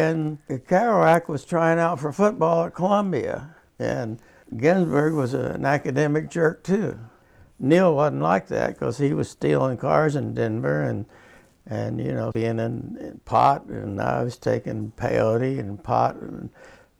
[0.00, 4.20] and Kerouac was trying out for football at Columbia, and
[4.56, 6.98] Ginsberg was an academic jerk too.
[7.58, 11.04] Neil wasn't like that because he was stealing cars in Denver and
[11.66, 16.50] and you know being in, in pot and I was taking peyote and pot in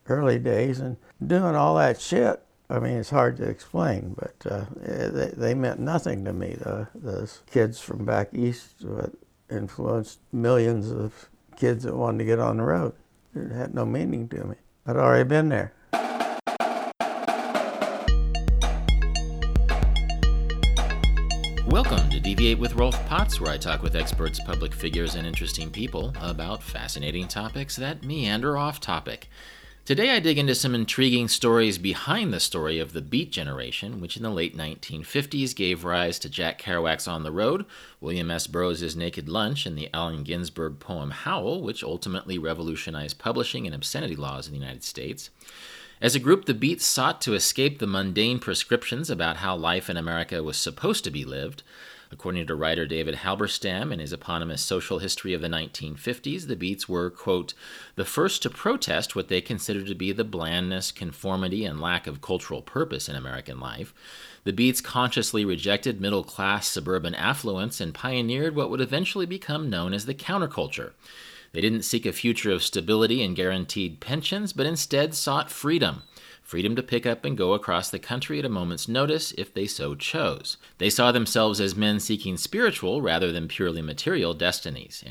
[0.06, 2.42] early days and doing all that shit.
[2.68, 6.56] I mean, it's hard to explain, but uh, they, they meant nothing to me.
[6.56, 9.12] The, kids from back east that
[9.50, 11.29] influenced millions of
[11.60, 12.94] kids that wanted to get on the road.
[13.36, 14.56] It had no meaning to me.
[14.86, 15.74] I'd already been there.
[21.66, 25.70] Welcome to Deviate with Rolf Potts, where I talk with experts, public figures, and interesting
[25.70, 29.28] people about fascinating topics that meander off topic.
[29.86, 34.16] Today, I dig into some intriguing stories behind the story of the Beat Generation, which
[34.16, 37.64] in the late 1950s gave rise to Jack Kerouac's On the Road,
[37.98, 38.46] William S.
[38.46, 44.14] Burroughs' Naked Lunch, and the Allen Ginsberg poem Howl, which ultimately revolutionized publishing and obscenity
[44.14, 45.30] laws in the United States.
[46.00, 49.96] As a group, the Beats sought to escape the mundane prescriptions about how life in
[49.96, 51.62] America was supposed to be lived.
[52.12, 56.88] According to writer David Halberstam in his eponymous Social History of the 1950s, the Beats
[56.88, 57.54] were, quote,
[57.94, 62.20] the first to protest what they considered to be the blandness, conformity, and lack of
[62.20, 63.94] cultural purpose in American life.
[64.42, 69.94] The Beats consciously rejected middle class suburban affluence and pioneered what would eventually become known
[69.94, 70.92] as the counterculture.
[71.52, 76.02] They didn't seek a future of stability and guaranteed pensions, but instead sought freedom
[76.50, 79.68] freedom to pick up and go across the country at a moment's notice if they
[79.68, 80.56] so chose.
[80.78, 85.04] They saw themselves as men seeking spiritual rather than purely material destinies.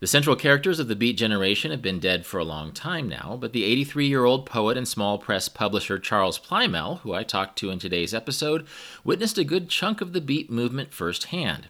[0.00, 3.38] The central characters of the Beat generation have been dead for a long time now,
[3.40, 7.56] but the 83 year old poet and small press publisher Charles Plymell, who I talked
[7.60, 8.66] to in today's episode,
[9.04, 11.68] witnessed a good chunk of the Beat movement firsthand.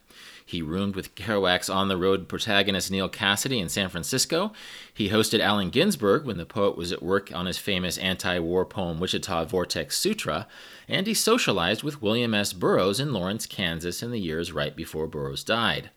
[0.49, 4.53] He roomed with Kerouac's on the road protagonist Neal Cassady in San Francisco.
[4.95, 8.65] He hosted Allen Ginsberg when the poet was at work on his famous anti war
[8.65, 10.47] poem Wichita Vortex Sutra.
[10.89, 12.53] And he socialized with William S.
[12.53, 15.91] Burroughs in Lawrence, Kansas in the years right before Burroughs died.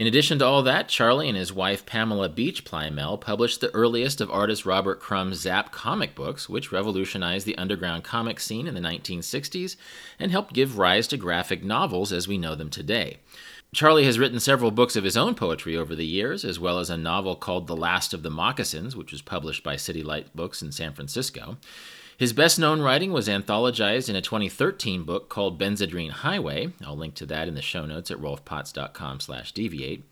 [0.00, 4.22] In addition to all that, Charlie and his wife Pamela Beach Plymell published the earliest
[4.22, 8.80] of artist Robert Crumb's Zap comic books, which revolutionized the underground comic scene in the
[8.80, 9.76] 1960s
[10.18, 13.18] and helped give rise to graphic novels as we know them today.
[13.72, 16.90] Charlie has written several books of his own poetry over the years, as well as
[16.90, 20.60] a novel called The Last of the Moccasins, which was published by City Lights Books
[20.60, 21.56] in San Francisco.
[22.18, 26.72] His best known writing was anthologized in a 2013 book called Benzedrine Highway.
[26.84, 30.02] I'll link to that in the show notes at rolfpotts.com slash deviate.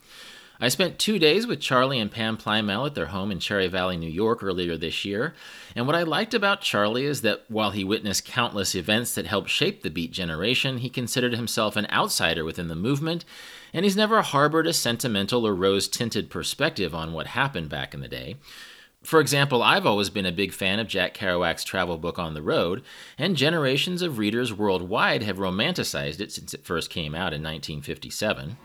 [0.60, 3.96] I spent two days with Charlie and Pam Plymell at their home in Cherry Valley,
[3.96, 5.34] New York earlier this year.
[5.76, 9.50] And what I liked about Charlie is that while he witnessed countless events that helped
[9.50, 13.24] shape the Beat generation, he considered himself an outsider within the movement,
[13.72, 18.00] and he's never harbored a sentimental or rose tinted perspective on what happened back in
[18.00, 18.34] the day.
[19.04, 22.42] For example, I've always been a big fan of Jack Kerouac's travel book On the
[22.42, 22.82] Road,
[23.16, 28.56] and generations of readers worldwide have romanticized it since it first came out in 1957.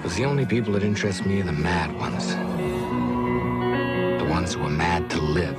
[0.00, 2.28] Because the only people that interest me are the mad ones.
[4.18, 5.58] The ones who are mad to live,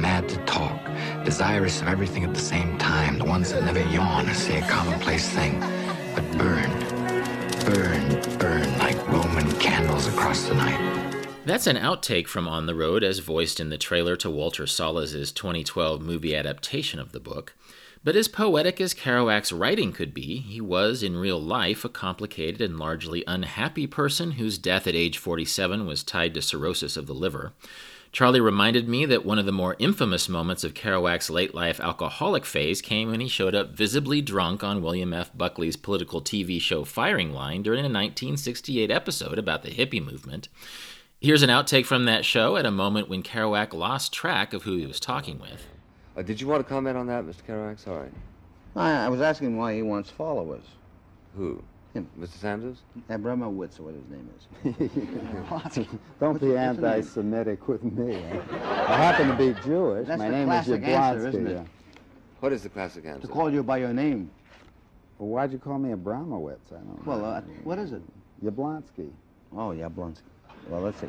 [0.00, 0.82] mad to talk,
[1.26, 3.18] desirous of everything at the same time.
[3.18, 5.60] The ones that never yawn or say a commonplace thing,
[6.14, 6.70] but burn,
[7.66, 11.26] burn, burn like Roman candles across the night.
[11.44, 15.32] That's an outtake from On the Road as voiced in the trailer to Walter Salles'
[15.32, 17.52] 2012 movie adaptation of the book.
[18.04, 22.60] But as poetic as Kerouac's writing could be, he was, in real life, a complicated
[22.60, 27.14] and largely unhappy person whose death at age 47 was tied to cirrhosis of the
[27.14, 27.52] liver.
[28.10, 32.44] Charlie reminded me that one of the more infamous moments of Kerouac's late life alcoholic
[32.44, 35.30] phase came when he showed up visibly drunk on William F.
[35.34, 40.48] Buckley's political TV show Firing Line during a 1968 episode about the hippie movement.
[41.20, 44.76] Here's an outtake from that show at a moment when Kerouac lost track of who
[44.76, 45.71] he was talking with.
[46.16, 47.42] Uh, did you want to comment on that, Mr.
[47.48, 47.78] Kerouac?
[47.78, 48.08] Sorry.
[48.76, 50.64] I, I was asking why he wants followers.
[51.36, 51.62] Who?
[51.94, 52.08] Him.
[52.18, 52.38] Mr.
[52.38, 52.78] Sanders?
[53.10, 55.86] Abramowitz, or what his name is.
[56.20, 58.16] Don't be anti-Semitic with me.
[58.16, 60.06] I happen to be Jewish.
[60.06, 61.66] That's My the name classic is answer, isn't it?
[62.40, 63.26] What is the classic answer?
[63.26, 64.30] To call you by your name.
[65.18, 66.72] Well, why'd you call me Abramowitz?
[66.72, 67.02] I don't know.
[67.04, 68.02] Well, uh, what is it?
[68.44, 69.10] Yablonsky.
[69.52, 70.22] Oh, Yablonsky.
[70.68, 71.08] Well, let's see.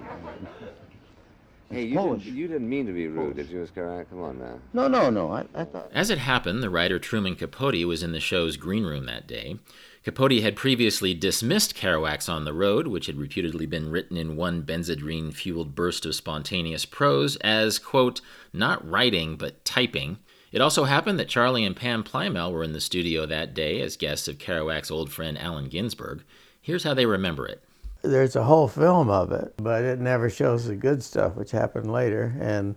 [1.74, 2.24] Hey, you Polish.
[2.24, 3.72] didn't, you didn't mean to be rude, did you, Mr.
[3.74, 4.10] Kerouac?
[4.10, 4.60] Come on now.
[4.74, 5.31] No, no, no.
[5.31, 5.90] I, I thought.
[5.94, 9.58] As it happened, the writer Truman Capote was in the show's green room that day.
[10.04, 14.64] Capote had previously dismissed Kerouac's On the Road, which had reputedly been written in one
[14.64, 18.22] benzedrine fueled burst of spontaneous prose, as, quote,
[18.52, 20.20] not writing, but typing.
[20.52, 23.98] It also happened that Charlie and Pam Plymell were in the studio that day as
[23.98, 26.24] guests of Kerouac's old friend Allen Ginsberg.
[26.62, 27.64] Here's how they remember it.
[28.04, 31.92] There's a whole film of it, but it never shows the good stuff, which happened
[31.92, 32.36] later.
[32.40, 32.76] And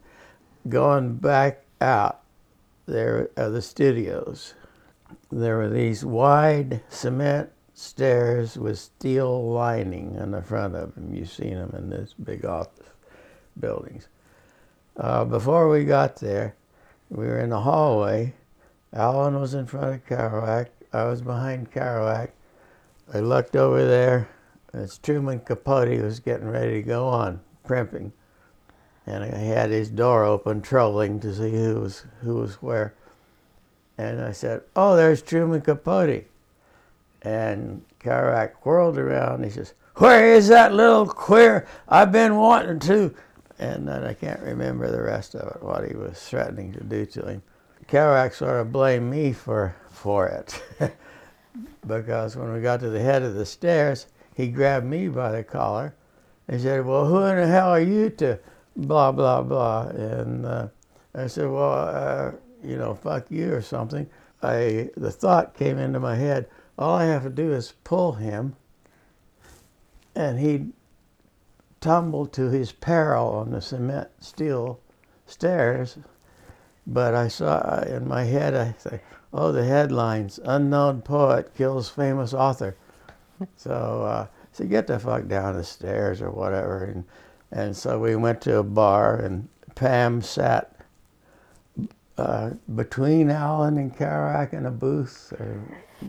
[0.69, 2.23] going back out,
[2.87, 4.55] there are the studios.
[5.31, 11.13] There were these wide cement stairs with steel lining on the front of them.
[11.13, 12.87] You've seen them in this big office
[13.59, 14.09] buildings.
[14.97, 16.55] Uh, before we got there,
[17.11, 18.35] we were in the hallway.
[18.93, 20.69] Allen was in front of Kerouac.
[20.93, 22.31] I was behind Kerouac.
[23.13, 24.29] I looked over there.
[24.77, 28.13] It's Truman Capote was getting ready to go on primping,
[29.07, 32.95] and I had his door open, trolling to see who was who was where.
[33.97, 36.27] And I said, "Oh, there's Truman Capote."
[37.23, 39.45] And Kerouac whirled around.
[39.45, 41.67] He says, "Where is that little queer?
[41.89, 43.15] I've been wanting to."
[43.59, 47.07] And then I can't remember the rest of it, what he was threatening to do
[47.07, 47.43] to him.
[47.89, 50.63] Kerouac sort of blamed me for for it,
[51.87, 55.43] because when we got to the head of the stairs, he grabbed me by the
[55.43, 55.95] collar.
[56.47, 58.39] and said, "Well, who in the hell are you to
[58.77, 60.69] blah blah blah?" And uh,
[61.15, 64.07] I said, "Well, uh, you know, fuck you or something."
[64.43, 66.49] I the thought came into my head.
[66.79, 68.57] All I have to do is pull him,
[70.15, 70.75] and he'd
[71.81, 74.81] tumble to his peril on the cement steel
[75.25, 75.97] stairs.
[76.87, 79.01] But I saw in my head, I say,
[79.33, 82.77] "Oh, the headlines: Unknown poet kills famous author."
[83.57, 87.05] so, uh, so get the fuck down the stairs or whatever, and
[87.53, 90.75] and so we went to a bar, and Pam sat
[92.19, 95.61] uh, between Allen and Kerouac in a booth or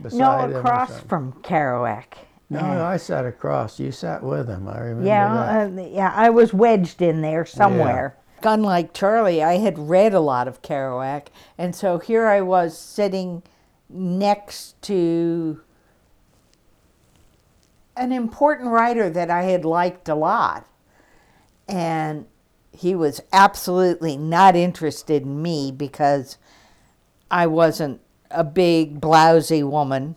[0.02, 2.06] beside No, him or across from Kerouac.
[2.50, 3.78] No, I sat across.
[3.78, 4.70] You sat with him.
[4.70, 5.08] I remember that.
[5.08, 8.16] Yeah, uh, yeah, I was wedged in there somewhere.
[8.44, 11.28] Unlike Charlie, I had read a lot of Kerouac,
[11.58, 13.44] and so here I was sitting
[13.90, 15.60] next to
[17.98, 20.68] an important writer that I had liked a lot.
[21.68, 22.26] And
[22.72, 26.38] he was absolutely not interested in me because
[27.30, 28.02] I wasn't
[28.32, 30.16] a big, blousy woman.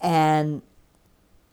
[0.00, 0.62] And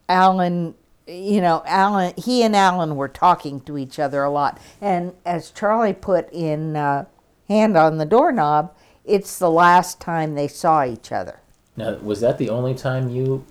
[0.08, 0.76] Allen,
[1.08, 4.60] you know, Allen, he and Allen were talking to each other a lot.
[4.80, 7.06] And as Charlie put in uh,
[7.48, 11.40] Hand on the Doorknob, it's the last time they saw each other.
[11.76, 13.46] Now, was that the only time you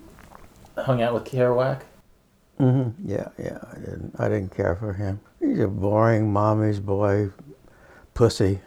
[0.77, 1.81] hung out with Kerouac?
[2.59, 3.59] Hmm Yeah, yeah.
[3.73, 4.17] I didn't.
[4.19, 5.21] I didn't care for him.
[5.41, 7.31] He's a boring mommy's boy,
[8.15, 8.61] pussy.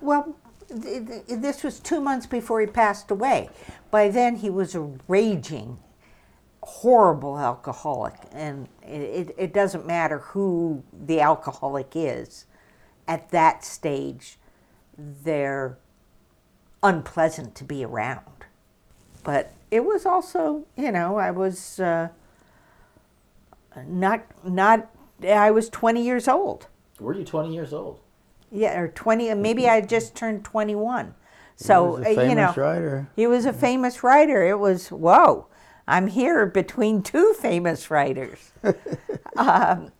[0.00, 0.36] Well,
[0.68, 3.50] th- th- this was two months before he passed away.
[3.90, 5.78] By then, he was a raging,
[6.62, 8.14] horrible alcoholic.
[8.32, 9.00] And it,
[9.30, 12.46] it, it doesn't matter who the alcoholic is,
[13.08, 14.38] at that stage,
[14.98, 15.78] they're
[16.82, 18.35] unpleasant to be around.
[19.26, 22.10] But it was also, you know, I was uh,
[23.84, 24.88] not, not,
[25.28, 26.68] I was 20 years old.
[27.00, 27.98] Were you 20 years old?
[28.52, 31.12] Yeah, or 20, maybe I just turned 21.
[31.56, 33.08] So, he was a uh, famous you know, writer.
[33.16, 34.46] he was a famous writer.
[34.46, 35.48] It was, whoa,
[35.88, 38.52] I'm here between two famous writers.
[39.36, 39.90] um,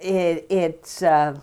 [0.00, 1.38] it, it's, uh,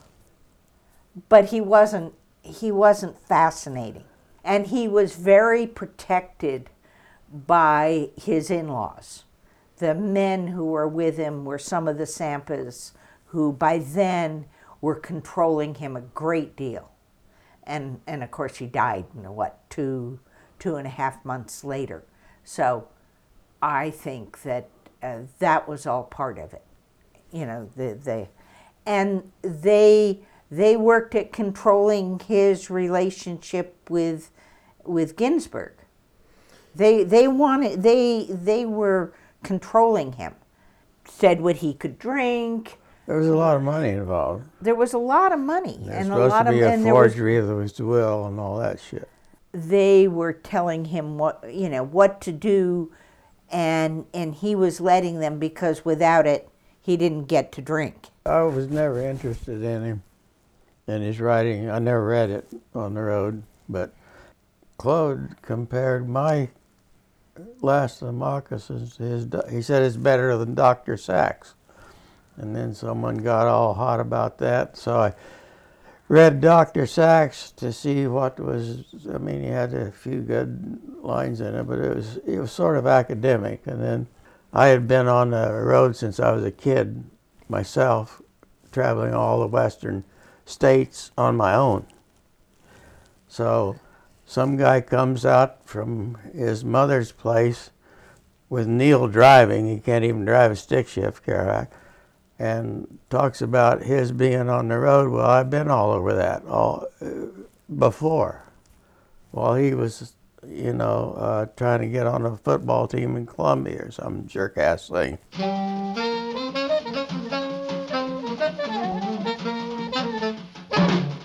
[1.29, 4.05] but he wasn't, he wasn't fascinating.
[4.43, 6.71] And he was very protected
[7.31, 9.23] by his in laws.
[9.77, 12.91] The men who were with him were some of the Sampas
[13.27, 14.45] who by then
[14.81, 16.91] were controlling him a great deal.
[17.63, 20.19] And, and of course, he died, you know, what, two,
[20.59, 22.03] two and a half months later.
[22.43, 22.87] So
[23.61, 24.69] I think that
[25.03, 26.63] uh, that was all part of it.
[27.31, 28.27] You know, the, the,
[28.85, 34.31] and they, they worked at controlling his relationship with,
[34.85, 35.73] with Ginsberg.
[36.77, 40.35] They they wanted they they were controlling him.
[41.05, 42.77] Said what he could drink.
[43.07, 44.45] There was a lot of money involved.
[44.61, 46.71] There was a lot of money There's and a supposed lot to of be a
[46.73, 49.07] and forgery of his will and all that shit.
[49.53, 52.91] they were telling him what you know what to do,
[53.49, 56.49] and and he was letting them because without it
[56.81, 58.09] he didn't get to drink.
[58.25, 60.03] I was never interested in him,
[60.87, 61.69] in his writing.
[61.69, 63.93] I never read it on the road, but
[64.77, 66.49] Claude compared my
[67.61, 69.27] Last of the Moccasins his.
[69.49, 70.97] He said it's better than Dr.
[70.97, 71.55] Sax,
[72.35, 74.77] and then someone got all hot about that.
[74.77, 75.13] So I
[76.07, 76.85] read Dr.
[76.85, 78.83] Sax to see what was.
[79.13, 82.51] I mean, he had a few good lines in it, but it was it was
[82.51, 83.67] sort of academic.
[83.67, 84.07] And then
[84.53, 87.03] I had been on the road since I was a kid
[87.49, 88.21] myself,
[88.71, 90.03] traveling all the western
[90.45, 91.85] states on my own.
[93.27, 93.77] So
[94.27, 97.71] some guy comes out from his mother's place
[98.49, 99.67] with Neil driving.
[99.67, 101.69] He can't even drive a stick shift Kerouac,
[102.37, 105.11] and talks about his being on the road.
[105.11, 107.05] Well, I've been all over that all uh,
[107.73, 108.43] before,
[109.31, 110.13] while he was,
[110.45, 114.57] you know, uh, trying to get on a football team in Columbia or some jerk
[114.57, 115.17] ass thing.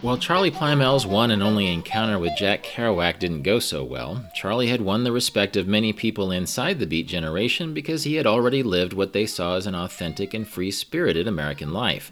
[0.03, 4.67] While Charlie Plymell's one and only encounter with Jack Kerouac didn't go so well, Charlie
[4.67, 8.65] had won the respect of many people inside the Beat generation because he had already
[8.65, 12.11] lived what they saw as an authentic and free spirited American life.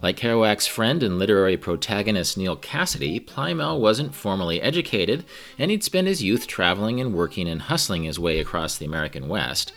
[0.00, 5.24] Like Kerouac's friend and literary protagonist Neal Cassady, Plymell wasn't formally educated,
[5.58, 9.26] and he'd spent his youth traveling and working and hustling his way across the American
[9.26, 9.72] West.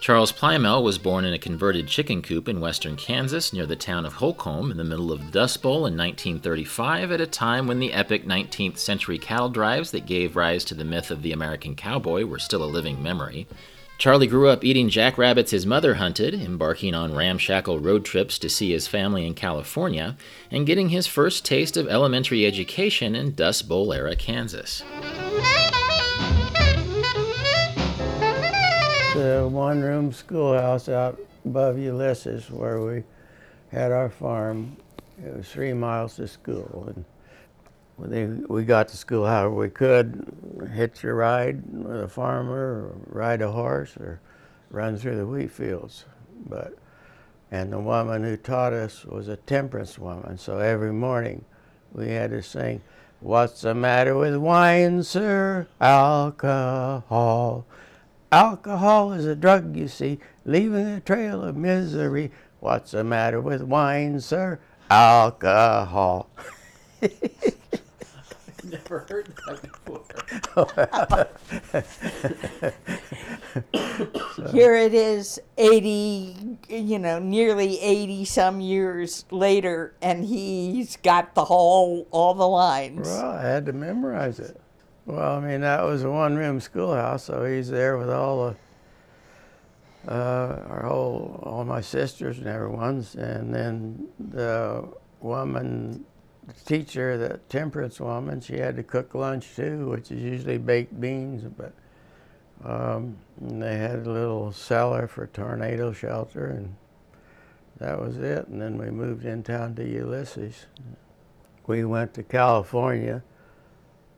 [0.00, 4.06] Charles Plymell was born in a converted chicken coop in western Kansas near the town
[4.06, 7.80] of Holcomb in the middle of the Dust Bowl in 1935 at a time when
[7.80, 11.76] the epic 19th century cattle drives that gave rise to the myth of the American
[11.76, 13.46] cowboy were still a living memory.
[13.98, 18.72] Charlie grew up eating jackrabbits his mother hunted, embarking on ramshackle road trips to see
[18.72, 20.16] his family in California,
[20.50, 24.82] and getting his first taste of elementary education in Dust Bowl era Kansas.
[29.20, 33.04] The one room schoolhouse out above Ulysses where we
[33.70, 34.78] had our farm.
[35.22, 36.90] It was three miles to school.
[36.94, 37.04] And
[37.98, 40.26] we, we got to school however we could
[40.74, 44.20] hitch a ride with a farmer, ride a horse, or
[44.70, 46.06] run through the wheat fields.
[46.46, 46.78] But
[47.50, 51.44] and the woman who taught us was a temperance woman, so every morning
[51.92, 52.80] we had to sing,
[53.20, 55.66] What's the matter with wine, sir?
[55.78, 57.66] Alcohol.
[58.32, 62.30] Alcohol is a drug, you see, leaving a trail of misery.
[62.60, 64.60] What's the matter with wine, sir?
[64.88, 66.30] Alcohol.
[68.62, 70.04] Never heard that before.
[74.52, 81.46] Here it is, 80, you know, nearly 80 some years later, and he's got the
[81.46, 83.08] whole, all the lines.
[83.08, 84.60] Well, I had to memorize it.
[85.06, 88.54] Well, I mean, that was a one room schoolhouse, so he's there with all
[90.06, 93.14] the, uh, our whole, all my sisters and everyone's.
[93.14, 94.88] And then the
[95.20, 96.04] woman,
[96.46, 101.00] the teacher, the temperance woman, she had to cook lunch too, which is usually baked
[101.00, 101.72] beans, but
[102.64, 106.76] um, they had a little cellar for tornado shelter, and
[107.78, 108.46] that was it.
[108.48, 110.66] And then we moved in town to Ulysses.
[111.66, 113.22] We went to California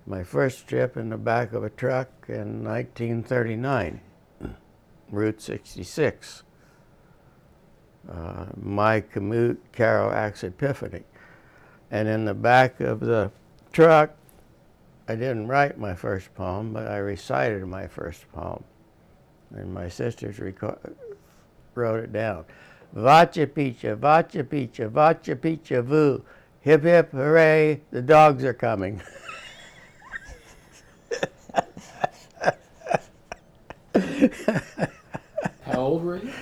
[0.06, 4.00] my first trip in the back of a truck in 1939,
[5.10, 6.42] Route 66.
[8.10, 11.04] Uh, my commute, Kerouac's Epiphany.
[11.90, 13.30] And in the back of the
[13.72, 14.10] truck,
[15.08, 18.64] I didn't write my first poem, but I recited my first poem.
[19.54, 20.40] And my sisters
[21.74, 22.44] wrote it down.
[22.96, 26.24] Vacha picha, vacha picha, vacha picha voo.
[26.60, 29.02] Hip hip hooray, the dogs are coming.
[35.62, 36.32] How old were you?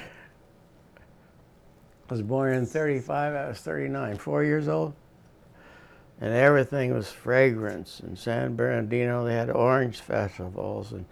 [2.09, 4.95] I was born in 35, I was 39, four years old.
[6.21, 8.01] And everything was fragrance.
[8.01, 11.07] In San Bernardino, they had orange festivals, and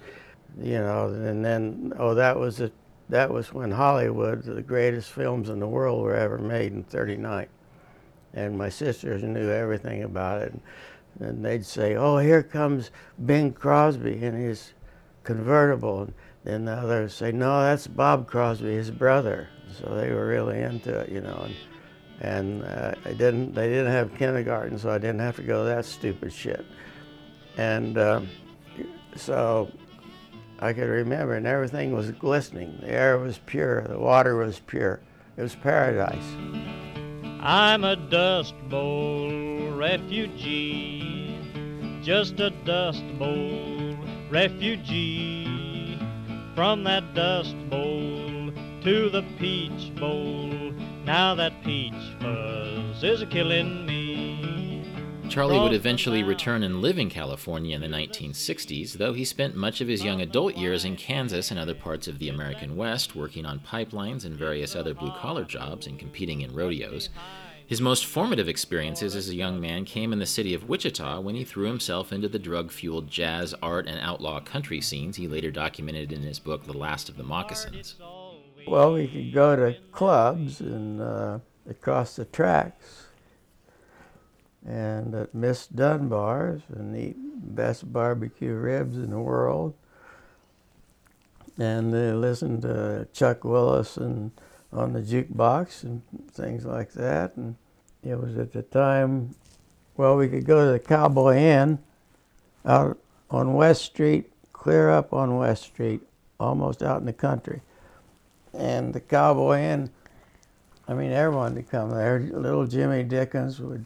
[0.60, 2.72] you know, and then oh, that was it.
[3.08, 7.46] That was when Hollywood, the greatest films in the world, were ever made in '39.
[8.34, 10.52] And my sisters knew everything about it.
[11.20, 12.90] And they'd say, "Oh, here comes
[13.24, 14.74] Bing Crosby in his
[15.24, 16.12] convertible," and
[16.48, 20.98] then the others say, "No, that's Bob Crosby, his brother." So they were really into
[21.00, 21.44] it, you know.
[21.44, 21.54] And,
[22.20, 23.54] and uh, I didn't.
[23.54, 26.64] They didn't have kindergarten, so I didn't have to go to that stupid shit.
[27.58, 28.22] And uh,
[29.14, 29.70] so
[30.60, 32.78] I could remember, and everything was glistening.
[32.80, 33.82] The air was pure.
[33.82, 35.00] The water was pure.
[35.36, 36.24] It was paradise.
[37.40, 41.38] I'm a Dust Bowl refugee,
[42.02, 43.96] just a Dust Bowl
[44.30, 45.47] refugee.
[46.58, 48.50] From that Dust Bowl
[48.82, 50.72] to the Peach Bowl,
[51.04, 54.82] now that peach fuzz is a killing me.
[55.28, 59.80] Charlie would eventually return and live in California in the 1960s, though he spent much
[59.80, 63.46] of his young adult years in Kansas and other parts of the American West, working
[63.46, 67.08] on pipelines and various other blue collar jobs and competing in rodeos.
[67.68, 71.34] His most formative experiences as a young man came in the city of Wichita when
[71.34, 75.50] he threw himself into the drug fueled jazz, art, and outlaw country scenes he later
[75.50, 77.96] documented in his book, The Last of the Moccasins.
[78.66, 83.08] Well, we could go to clubs and uh, across the tracks
[84.66, 87.16] and at Miss Dunbar's and eat
[87.54, 89.74] best barbecue ribs in the world.
[91.58, 94.30] and they listened to Chuck Willis and
[94.72, 97.36] on the jukebox and things like that.
[97.36, 97.56] And
[98.02, 99.34] it was at the time,
[99.96, 101.78] well, we could go to the Cowboy Inn
[102.64, 102.98] out
[103.30, 106.00] on West Street, clear up on West Street,
[106.38, 107.62] almost out in the country.
[108.52, 109.90] And the Cowboy Inn,
[110.86, 112.20] I mean, everyone would come there.
[112.20, 113.84] Little Jimmy Dickens would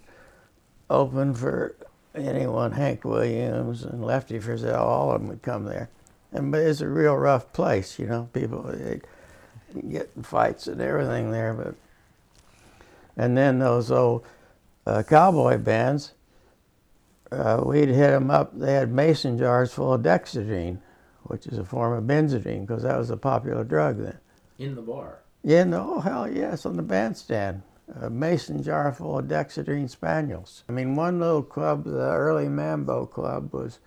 [0.91, 1.75] open for
[2.15, 5.89] anyone, Hank Williams and Lefty Frizzell, all of them would come there.
[6.33, 8.29] And but it's a real rough place, you know.
[8.33, 9.01] People they
[9.81, 11.75] get in fights and everything there, but
[13.17, 14.25] and then those old
[14.87, 16.13] uh, cowboy bands,
[17.31, 18.59] uh, we'd hit them up.
[18.59, 20.79] They had mason jars full of dexedrine,
[21.25, 24.19] which is a form of benzodrine, because that was a popular drug then.
[24.59, 25.21] In the bar.
[25.43, 27.63] Yeah, no, hell yes, on the bandstand.
[28.01, 30.63] A mason jar full of dexedrine spansules.
[30.69, 33.81] I mean, one little club, the early Mambo Club, was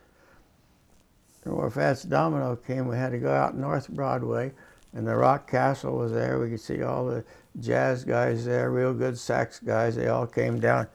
[1.44, 2.88] where Fats Domino came.
[2.88, 4.52] We had to go out North Broadway,
[4.96, 6.40] and the Rock Castle was there.
[6.40, 7.24] We could see all the
[7.60, 9.96] jazz guys there, real good sax guys.
[9.96, 10.88] They all came down.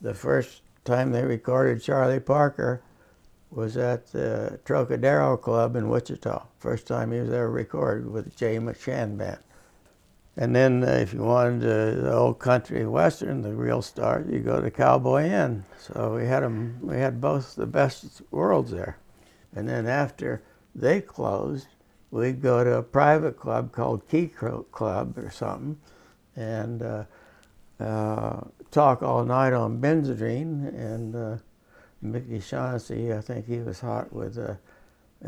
[0.00, 2.82] The first time they recorded Charlie Parker
[3.50, 6.46] was at the Trocadero Club in Wichita.
[6.58, 9.38] First time he was ever recorded with Jay McShann Band.
[10.34, 14.38] And then uh, if you wanted uh, the old country western, the real start, you
[14.40, 15.64] go to Cowboy Inn.
[15.78, 18.96] So we had 'em- we had both the best worlds there.
[19.54, 20.42] And then after
[20.74, 21.66] they closed,
[22.12, 25.80] we'd go to a private club called Key Club or something,
[26.36, 27.04] and uh,
[27.80, 28.40] uh,
[28.70, 30.68] talk all night on benzodrine.
[30.68, 31.36] And uh,
[32.00, 34.54] Mickey Shaughnessy, I think he was hot with uh,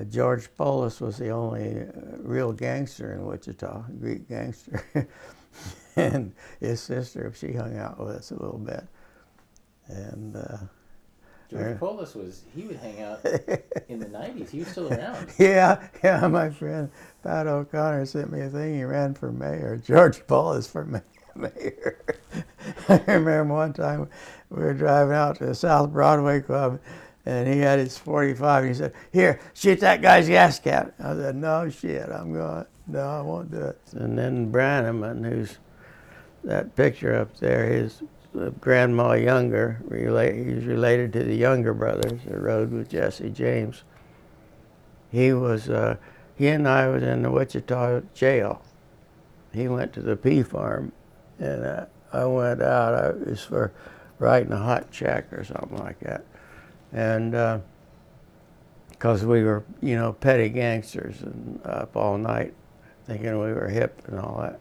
[0.04, 1.86] George Polis was the only uh,
[2.18, 4.84] real gangster in Wichita, Greek gangster.
[5.96, 8.84] and his sister, she hung out with us a little bit.
[9.86, 10.58] And uh,
[11.50, 11.78] George.
[11.78, 13.24] Polis was, he would hang out
[13.88, 14.50] in the 90s.
[14.50, 15.28] He was still around.
[15.38, 16.90] yeah, yeah, my friend
[17.22, 18.74] Pat O'Connor sent me a thing.
[18.74, 19.76] He ran for mayor.
[19.86, 20.84] George Polis for
[21.34, 22.04] mayor.
[22.88, 24.08] I remember one time
[24.50, 26.80] we were driving out to the South Broadway Club,
[27.26, 28.64] and he had his 45.
[28.64, 32.66] And he said, "Here, shoot that guy's gas cap." I said, "No shit, I'm going.
[32.86, 35.58] No, I won't do it." And then Brannaman, who's
[36.44, 38.02] that picture up there, his
[38.60, 43.84] grandma Younger, he's related to the Younger brothers that rode with Jesse James
[45.14, 45.96] he was uh,
[46.34, 48.60] he and I was in the Wichita jail.
[49.52, 50.90] He went to the pea farm,
[51.38, 52.94] and uh, I went out.
[52.94, 53.72] I it was for
[54.18, 56.24] writing a hot check or something like that,
[56.92, 57.62] and
[58.90, 62.52] because we were you know petty gangsters and up all night,
[63.06, 64.58] thinking we were hip and all that,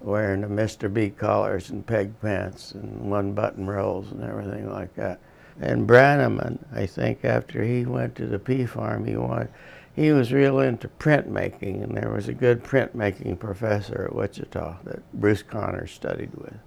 [0.00, 0.92] wearing the Mr.
[0.92, 5.20] B collars and peg pants and one button rolls and everything like that.
[5.60, 9.48] And Brannaman, I think after he went to the pea farm, he wanted,
[9.94, 15.12] he was real into printmaking, and there was a good printmaking professor at Wichita that
[15.12, 16.58] Bruce Connors studied with.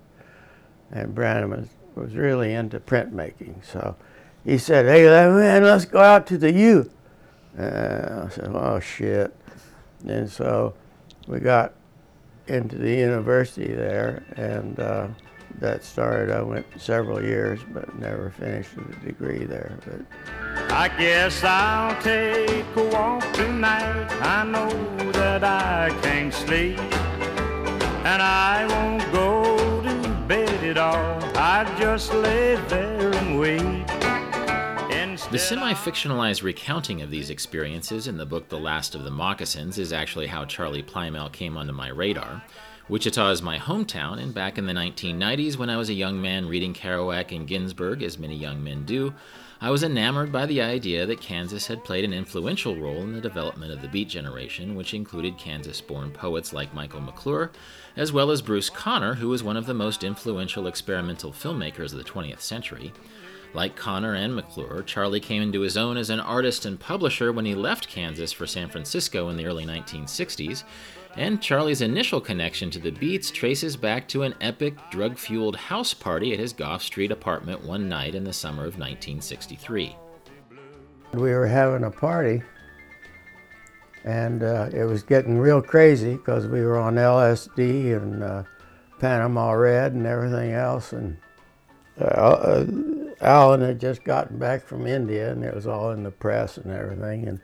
[0.91, 3.95] And Brannaman was really into printmaking, so
[4.43, 6.91] he said, "Hey, man, let's go out to the U."
[7.57, 9.33] Uh, I said, "Oh shit!"
[10.05, 10.73] And so
[11.27, 11.73] we got
[12.47, 15.07] into the university there, and uh,
[15.59, 16.31] that started.
[16.31, 19.77] I went several years, but never finished the degree there.
[19.85, 24.11] But I guess I'll take a walk tonight.
[24.21, 24.69] I know
[25.11, 26.79] that I can't sleep.
[28.03, 31.21] And I won't go to bed at all.
[31.37, 34.00] I just lay there and wait.
[35.31, 39.77] The semi fictionalized recounting of these experiences in the book The Last of the Moccasins
[39.77, 42.43] is actually how Charlie Plymell came onto my radar.
[42.89, 46.49] Wichita is my hometown, and back in the 1990s, when I was a young man
[46.49, 49.13] reading Kerouac and Ginsberg, as many young men do,
[49.61, 53.21] I was enamored by the idea that Kansas had played an influential role in the
[53.21, 57.51] development of the Beat generation, which included Kansas born poets like Michael McClure,
[57.95, 61.99] as well as Bruce Conner, who was one of the most influential experimental filmmakers of
[61.99, 62.91] the 20th century.
[63.53, 67.45] Like Conner and McClure, Charlie came into his own as an artist and publisher when
[67.45, 70.63] he left Kansas for San Francisco in the early 1960s,
[71.17, 75.93] and Charlie's initial connection to the Beats traces back to an epic drug fueled house
[75.93, 79.97] party at his Gough Street apartment one night in the summer of 1963.
[81.13, 82.41] we were having a party,
[84.05, 88.43] and uh, it was getting real crazy because we were on LSD and uh,
[88.99, 91.17] Panama Red and everything else, and
[91.99, 92.65] uh, uh,
[93.21, 96.71] Allen had just gotten back from India, and it was all in the press and
[96.71, 97.39] everything, and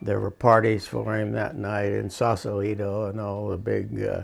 [0.00, 4.22] there were parties for him that night in Sausalito, and all the big uh,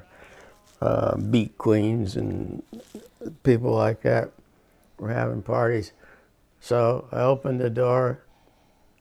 [0.81, 2.63] uh, beat queens and
[3.43, 4.31] people like that
[4.99, 5.93] were having parties.
[6.61, 8.23] So I opened the door,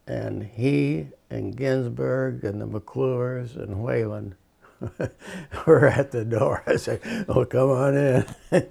[0.08, 4.36] and he and Ginsberg and the McClures and Whalen
[5.66, 6.64] were at the door.
[6.68, 8.26] I said, "Oh, come on in."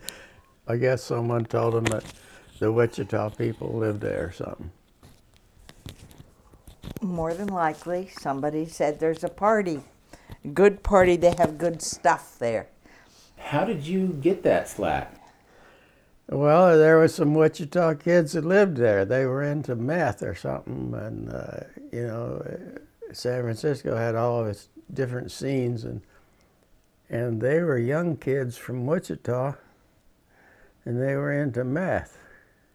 [0.69, 2.05] I guess someone told them that
[2.59, 4.71] the Wichita people lived there or something.
[7.01, 9.83] More than likely, somebody said there's a party.
[10.55, 12.69] Good party, they have good stuff there.
[13.37, 15.15] How did you get that slack?
[16.29, 19.07] Well, there were some Wichita kids that lived there.
[19.07, 22.47] They were into meth or something, and uh, you know,
[23.13, 26.03] San Francisco had all of its different scenes, and
[27.09, 29.55] and they were young kids from Wichita,
[30.85, 32.18] and they were into meth,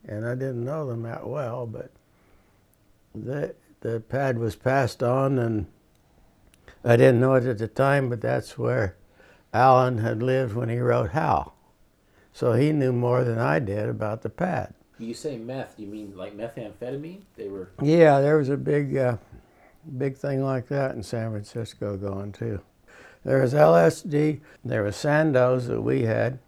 [0.07, 1.91] and I didn't know them that well, but
[3.15, 5.67] the the pad was passed on, and
[6.83, 8.95] I didn't know it at the time, but that's where
[9.53, 11.55] Allen had lived when he wrote Howl.
[12.31, 14.73] So he knew more than I did about the pad.
[14.97, 17.21] You say meth, you mean like methamphetamine?
[17.35, 17.69] They were.
[17.81, 19.17] Yeah, there was a big, uh,
[19.97, 22.61] big thing like that in San Francisco going too.
[23.23, 26.39] There was LSD, there was Sandoz that we had,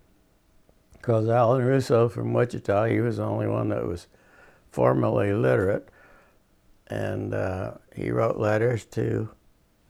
[1.05, 4.07] because Alan Russo from Wichita, he was the only one that was
[4.71, 5.87] formally literate.
[6.87, 9.29] And uh, he wrote letters to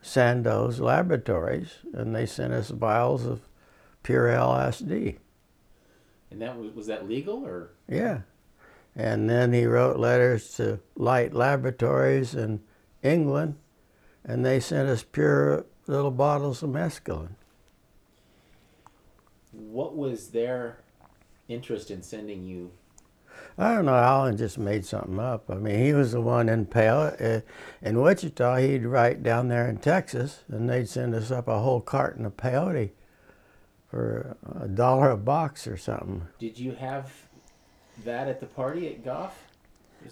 [0.01, 3.47] Sandoz Laboratories, and they sent us vials of
[4.03, 5.15] pure LSD.
[6.31, 7.69] And that was was that legal or?
[7.87, 8.21] Yeah.
[8.93, 12.59] And then he wrote letters to Light Laboratories in
[13.01, 13.55] England,
[14.25, 17.35] and they sent us pure little bottles of mescaline.
[19.53, 20.79] What was their
[21.47, 22.71] interest in sending you?
[23.57, 25.49] I don't know, Alan just made something up.
[25.49, 27.15] I mean, he was the one in Pale.
[27.19, 27.41] Uh,
[27.81, 31.81] in Wichita, he'd write down there in Texas, and they'd send us up a whole
[31.81, 32.91] carton of peyote
[33.89, 36.27] for a dollar a box or something.
[36.39, 37.11] Did you have
[38.03, 39.33] that at the party at Gough?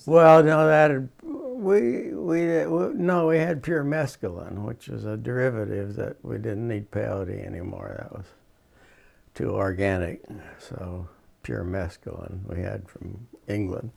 [0.05, 5.17] Well, no, that had, we, we we no, we had pure mescaline, which was a
[5.17, 7.95] derivative that we didn't need peyote anymore.
[7.99, 8.25] That was
[9.35, 10.23] too organic.
[10.57, 11.09] So
[11.43, 13.91] pure mescaline we had from England,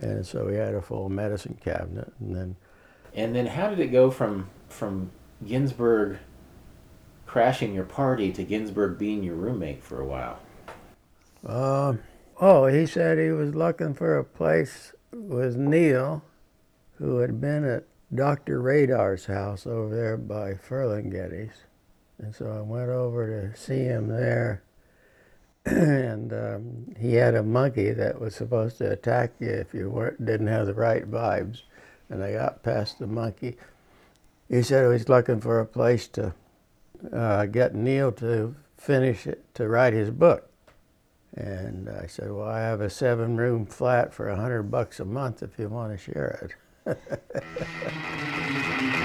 [0.00, 2.56] and so we had a full medicine cabinet, and then
[3.14, 5.10] And then how did it go from from
[5.46, 6.18] Ginsberg
[7.26, 10.40] crashing your party to Ginsberg being your roommate for a while?
[11.46, 11.94] Uh,
[12.40, 16.22] oh, he said he was looking for a place with Neil,
[16.96, 18.60] who had been at Dr.
[18.60, 21.64] Radar's house over there by Ferlinghetti's.
[22.18, 24.62] And so I went over to see him there.
[25.70, 30.24] And um, he had a monkey that was supposed to attack you if you weren't,
[30.24, 31.62] didn't have the right vibes.
[32.08, 33.56] And I got past the monkey.
[34.48, 36.34] He said he was looking for a place to
[37.12, 40.48] uh, get Neil to finish it, to write his book.
[41.34, 45.04] And I said, well, I have a seven room flat for a hundred bucks a
[45.04, 46.50] month if you want to share
[46.86, 46.96] it.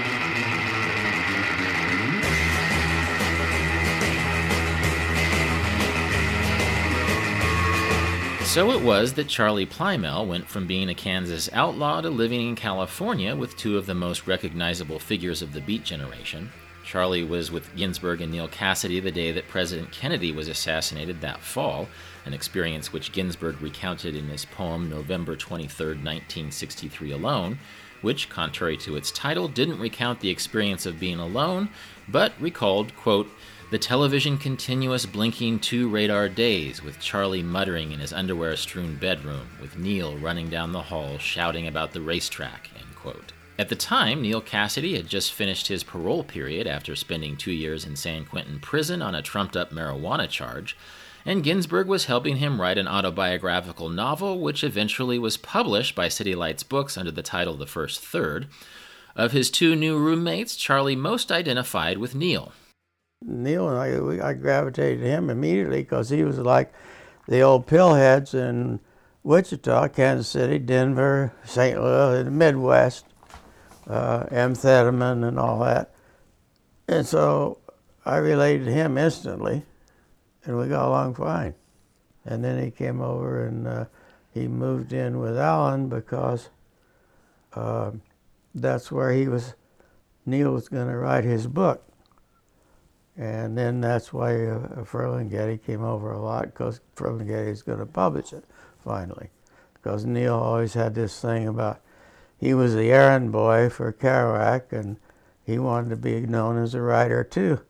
[8.44, 12.54] So it was that Charlie Plymell went from being a Kansas outlaw to living in
[12.54, 16.52] California with two of the most recognizable figures of the Beat generation.
[16.84, 21.40] Charlie was with Ginsberg and Neal Cassady the day that President Kennedy was assassinated that
[21.40, 21.88] fall,
[22.26, 27.58] an experience which Ginsberg recounted in his poem November 23, 1963 Alone,
[28.02, 31.70] which, contrary to its title, didn't recount the experience of being alone,
[32.06, 33.28] but recalled, quote,
[33.74, 39.48] the television continuous blinking two radar days, with Charlie muttering in his underwear strewn bedroom,
[39.60, 42.70] with Neil running down the hall shouting about the racetrack.
[42.76, 43.32] End quote.
[43.58, 47.84] At the time, Neal Cassady had just finished his parole period after spending two years
[47.84, 50.76] in San Quentin prison on a trumped up marijuana charge,
[51.26, 56.36] and Ginsberg was helping him write an autobiographical novel, which eventually was published by City
[56.36, 58.46] Lights Books under the title The First Third.
[59.16, 62.52] Of his two new roommates, Charlie most identified with Neal.
[63.26, 66.72] Neil and I, we, I gravitated to him immediately because he was like
[67.26, 68.80] the old pillheads in
[69.22, 71.80] Wichita, Kansas City, Denver, St.
[71.80, 73.06] Louis, the Midwest,
[73.88, 75.94] uh, amphetamine and all that.
[76.86, 77.58] And so
[78.04, 79.62] I related to him instantly,
[80.44, 81.54] and we got along fine.
[82.26, 83.84] And then he came over and uh,
[84.32, 86.50] he moved in with Allen because
[87.54, 87.92] uh,
[88.54, 89.54] that's where he was,
[90.26, 91.86] Neil was going to write his book.
[93.16, 97.86] And then that's why uh, Ferlinghetti came over a lot because Ferlinghetti is going to
[97.86, 98.44] publish it
[98.82, 99.30] finally.
[99.74, 101.80] Because Neil always had this thing about
[102.36, 104.96] he was the errand boy for Kerouac and
[105.44, 107.60] he wanted to be known as a writer too.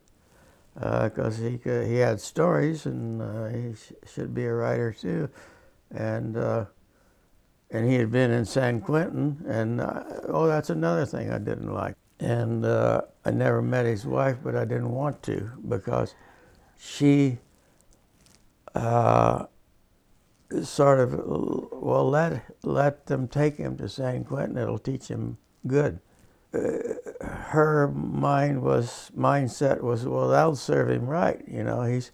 [0.74, 5.28] Because he could, he had stories and uh, he sh- should be a writer too,
[5.92, 6.64] and uh,
[7.70, 11.72] and he had been in San Quentin, and uh, oh, that's another thing I didn't
[11.72, 11.94] like.
[12.20, 16.14] And uh, I never met his wife, but I didn't want to because
[16.78, 17.38] she
[18.74, 19.46] uh,
[20.62, 21.20] sort of
[21.72, 24.58] well let let them take him to San Quentin.
[24.58, 26.00] It'll teach him good.
[26.52, 31.42] Uh, her mind was mindset was well that'll serve him right.
[31.48, 32.10] You know he's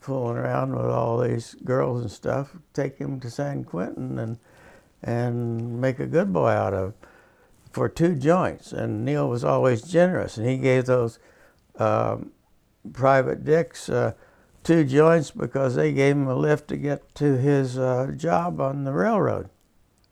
[0.00, 2.56] fooling around with all these girls and stuff.
[2.72, 4.38] Take him to San Quentin and
[5.02, 6.94] and make a good boy out of him
[7.72, 8.72] for two joints.
[8.72, 11.18] And Neil was always generous, and he gave those
[11.76, 12.32] um,
[12.92, 14.12] private dicks uh,
[14.62, 18.84] two joints because they gave him a lift to get to his uh, job on
[18.84, 19.48] the railroad.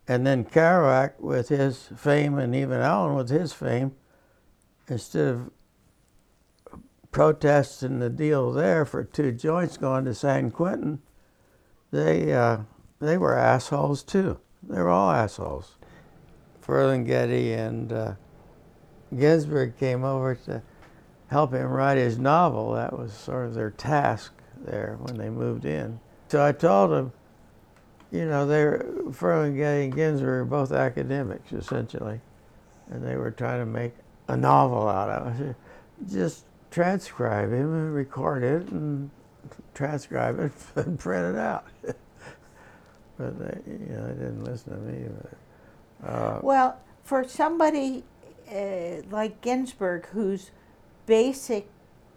[0.07, 3.95] And then Kerouac, with his fame, and even Allen with his fame,
[4.87, 5.51] instead of
[7.11, 11.01] protesting the deal there for two joints going to San Quentin,
[11.91, 12.59] they uh,
[12.99, 14.39] they were assholes too.
[14.63, 15.75] They were all assholes.
[16.65, 18.13] Ferlinghetti and uh,
[19.17, 20.61] Ginsberg came over to
[21.27, 22.73] help him write his novel.
[22.73, 25.99] That was sort of their task there when they moved in.
[26.27, 27.11] So I told him,
[28.11, 32.19] you know, they were, Ferlinghetti and Ginsberg were both academics essentially,
[32.89, 33.93] and they were trying to make
[34.27, 35.55] a novel out of it.
[36.09, 39.09] Just transcribe him and record it and
[39.73, 41.65] transcribe it and print it out.
[43.17, 45.07] but they, you know, they didn't listen to me.
[45.21, 45.37] But,
[46.05, 48.03] uh, Well, for somebody
[48.51, 50.51] uh, like Ginsberg, whose
[51.05, 51.67] basic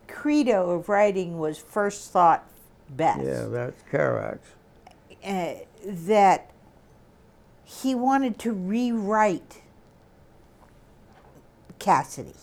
[0.09, 2.45] credo of writing was first thought
[2.91, 4.49] best, yeah, that's Kerouac's.
[5.25, 5.55] uh,
[5.87, 6.51] that
[7.65, 9.63] he wanted to rewrite
[11.79, 12.37] Cassady.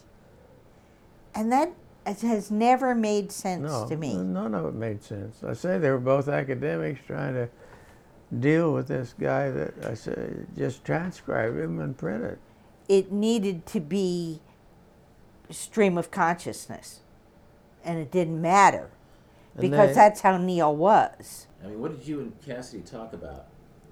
[1.34, 1.71] And that
[2.06, 4.17] has never made sense No, to me.
[4.17, 5.43] none of it made sense.
[5.43, 7.49] I say they were both academics trying to
[8.39, 12.39] deal with this guy that I said just transcribe him and print it.
[12.88, 14.41] It needed to be
[15.50, 17.02] stream of consciousness.
[17.84, 18.89] And it didn't matter.
[19.56, 21.48] And Because they- that's how Neil was.
[21.63, 23.46] I mean, what did you and Cassady talk about?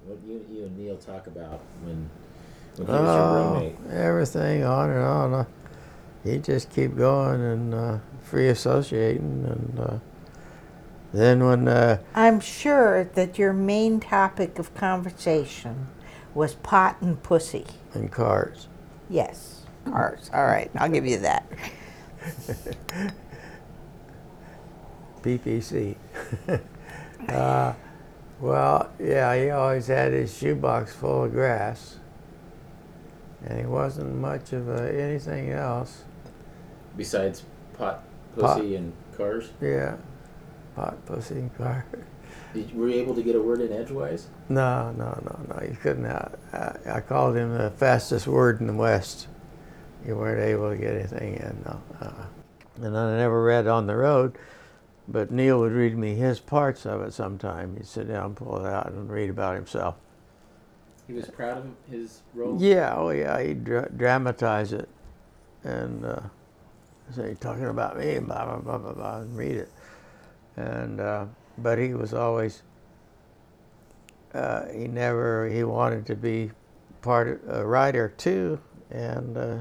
[0.06, 2.08] What you, you and Neil talk about when
[2.76, 3.76] when he was your Oh, roommate?
[3.92, 5.34] everything on and on.
[5.34, 5.44] Uh,
[6.24, 9.98] he just keep going and uh, free associating, and uh,
[11.12, 15.88] then when uh, I'm sure that your main topic of conversation
[16.34, 17.66] was pot and pussy.
[17.94, 18.68] and cars,
[19.08, 20.30] Yes, cars.
[20.32, 21.44] All right, I'll give you that.
[25.22, 25.96] PPC.
[27.28, 27.72] uh,
[28.40, 31.98] well, yeah, he always had his shoebox full of grass,
[33.44, 36.04] and he wasn't much of a, anything else.
[36.96, 37.44] Besides
[37.76, 38.02] pot,
[38.38, 38.56] Pot.
[38.58, 39.96] pussy, and cars, Yeah,
[41.30, 41.84] and car.
[42.54, 44.28] Did, were you able to get a word in edgewise?
[44.48, 45.62] No, no, no, no.
[45.62, 46.06] You couldn't.
[46.06, 49.28] I, I called him the fastest word in the West.
[50.06, 51.62] You weren't able to get anything in.
[51.64, 51.82] No.
[52.00, 52.24] Uh,
[52.82, 54.36] and I never read on the road,
[55.06, 57.76] but Neil would read me his parts of it sometime.
[57.76, 59.96] He'd sit down, pull it out, and read about himself.
[61.06, 62.56] He was proud of his role.
[62.60, 64.88] Yeah, oh yeah, he'd dra- dramatize it,
[65.64, 66.20] and uh,
[67.10, 69.70] say talking about me, blah blah blah blah blah, and read it.
[70.60, 71.26] And uh,
[71.58, 72.62] but he was always
[74.34, 76.50] uh, he never he wanted to be
[77.02, 79.58] part of, a writer too, and uh,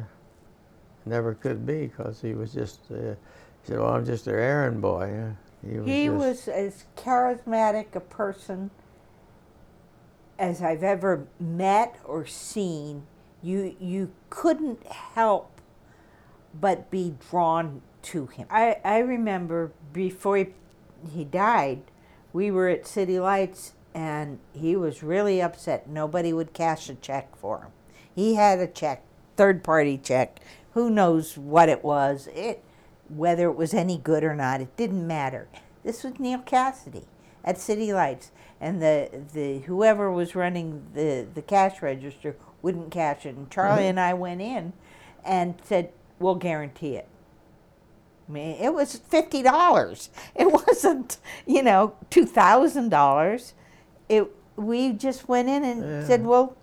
[1.06, 3.16] never could be because he was just uh, he
[3.64, 5.34] said, "Well, I'm just their errand boy."
[5.66, 5.88] He was.
[5.88, 8.72] He was as charismatic a person
[10.38, 13.04] as I've ever met or seen.
[13.42, 15.60] You you couldn't help
[16.60, 18.48] but be drawn to him.
[18.50, 20.48] I, I remember before he,
[21.14, 21.82] he died,
[22.34, 25.90] we were at City Lights and he was really upset.
[25.90, 27.72] Nobody would cash a check for him.
[28.14, 29.04] He had a check,
[29.36, 30.40] third party check.
[30.74, 32.28] Who knows what it was?
[32.34, 32.64] It
[33.10, 35.48] whether it was any good or not, it didn't matter.
[35.84, 37.06] This was Neal Cassady
[37.44, 38.32] at City Lights,
[38.62, 43.36] and the, the whoever was running the, the cash register wouldn't cash it.
[43.36, 43.90] And Charlie mm-hmm.
[43.90, 44.74] and I went in
[45.26, 47.08] and said, "We'll guarantee it."
[48.30, 50.10] I mean, it was fifty dollars.
[50.36, 53.54] It wasn't, you know, two thousand dollars.
[54.08, 54.28] It.
[54.56, 56.06] We just went in and Yeah.
[56.06, 56.56] said, "Well,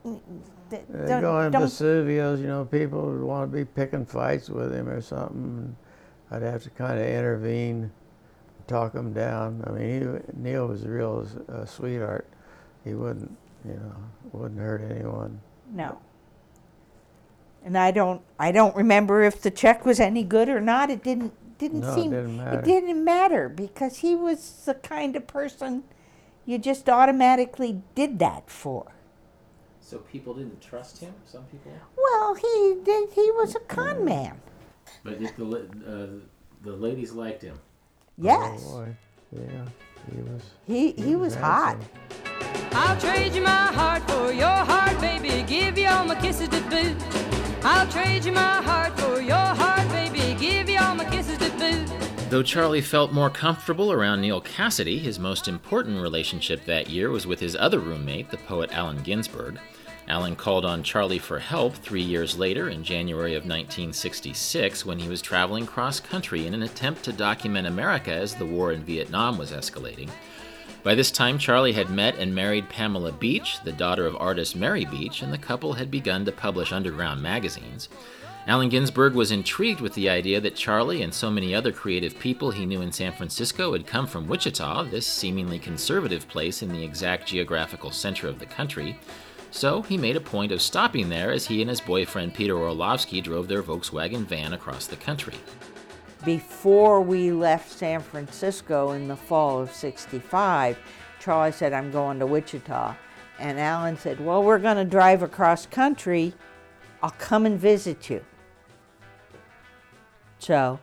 [0.70, 4.72] th- don't, going don't Vesuvio's, you know, people would want to be picking fights with
[4.74, 5.74] him or something.
[6.30, 7.90] I'd have to kind of intervene,
[8.66, 9.64] talk him down.
[9.66, 12.26] I mean, he, Neil was a real uh, sweetheart.
[12.84, 13.94] He wouldn't, you know,
[14.32, 15.40] wouldn't hurt anyone.
[15.72, 15.98] No.
[17.64, 20.90] And I don't I don't remember if the check was any good or not.
[20.90, 22.62] It didn't didn't No, it didn't matter.
[22.62, 25.84] didn't matter because he was the kind of person
[26.44, 28.92] you just automatically did that for.
[29.80, 31.12] So people didn't trust him.
[31.24, 31.72] Some people.
[31.96, 33.10] Well, he did.
[33.12, 34.40] He was a con man.
[35.04, 36.06] But if the uh,
[36.64, 37.58] the ladies liked him.
[38.18, 38.96] Yes, Oh, boy.
[39.32, 39.66] Yeah,
[40.14, 40.42] he was.
[40.66, 41.76] he he was hot.
[42.72, 45.42] I'll trade you my heart for your heart, baby.
[45.46, 46.96] Give you all my kisses to boot.
[47.64, 49.75] I'll trade you my heart for your heart,
[52.28, 57.24] Though Charlie felt more comfortable around Neal Cassady, his most important relationship that year was
[57.24, 59.60] with his other roommate, the poet Allen Ginsberg.
[60.08, 65.08] Allen called on Charlie for help three years later in January of 1966 when he
[65.08, 69.38] was traveling cross country in an attempt to document America as the war in Vietnam
[69.38, 70.10] was escalating.
[70.82, 74.84] By this time, Charlie had met and married Pamela Beach, the daughter of artist Mary
[74.84, 77.88] Beach, and the couple had begun to publish underground magazines.
[78.48, 82.52] Allen Ginsberg was intrigued with the idea that Charlie and so many other creative people
[82.52, 86.84] he knew in San Francisco had come from Wichita, this seemingly conservative place in the
[86.84, 89.00] exact geographical center of the country.
[89.50, 93.20] So he made a point of stopping there as he and his boyfriend Peter Orlovsky
[93.20, 95.34] drove their Volkswagen van across the country.
[96.24, 100.78] Before we left San Francisco in the fall of '65,
[101.18, 102.94] Charlie said, "I'm going to Wichita,"
[103.40, 106.32] and Allen said, "Well, we're going to drive across country.
[107.02, 108.24] I'll come and visit you."
[110.38, 110.80] So.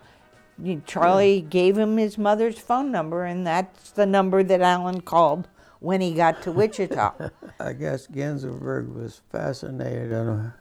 [0.85, 5.47] Charlie gave him his mother's phone number, and that's the number that Allen called
[5.79, 7.29] when he got to Wichita.
[7.59, 10.53] I guess Ginsberg was fascinated on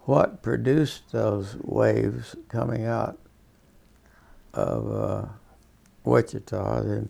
[0.00, 3.18] what produced those waves coming out
[4.54, 5.26] of uh,
[6.04, 6.80] Wichita.
[6.80, 7.08] And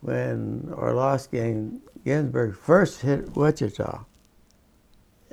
[0.00, 4.04] when Orlovsky and Ginsberg first hit Wichita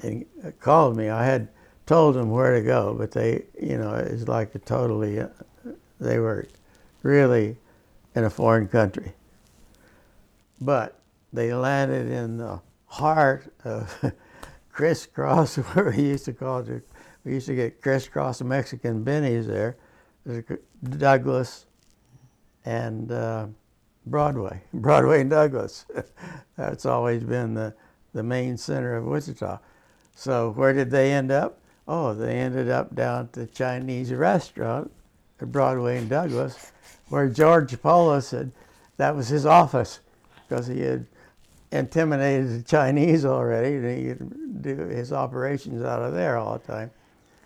[0.02, 0.26] and
[0.60, 1.48] called me, I had
[1.86, 5.28] told them where to go, but they, you know, it's like a totally, uh,
[6.00, 6.48] they were
[7.02, 7.58] really
[8.16, 9.14] in a foreign country.
[10.62, 11.00] But
[11.34, 13.94] they landed in the heart of
[14.72, 16.88] crisscross, where we used to call it.
[17.26, 19.78] We used to get crisscross Mexican bennies there,
[20.98, 21.66] Douglas,
[22.66, 23.48] and uh,
[24.06, 25.86] Broadway, Broadway and Douglas.
[26.58, 27.74] That's always been the
[28.14, 29.58] the main center of Wichita.
[30.16, 31.60] So where did they end up?
[31.88, 34.92] Oh, they ended up down at the Chinese restaurant
[35.42, 36.72] at Broadway and Douglas,
[37.10, 38.52] where George Paulus said
[38.98, 40.00] That was his office,
[40.48, 41.06] because he had
[41.72, 43.76] intimidated the Chinese already.
[43.76, 46.92] and He could do his operations out of there all the time.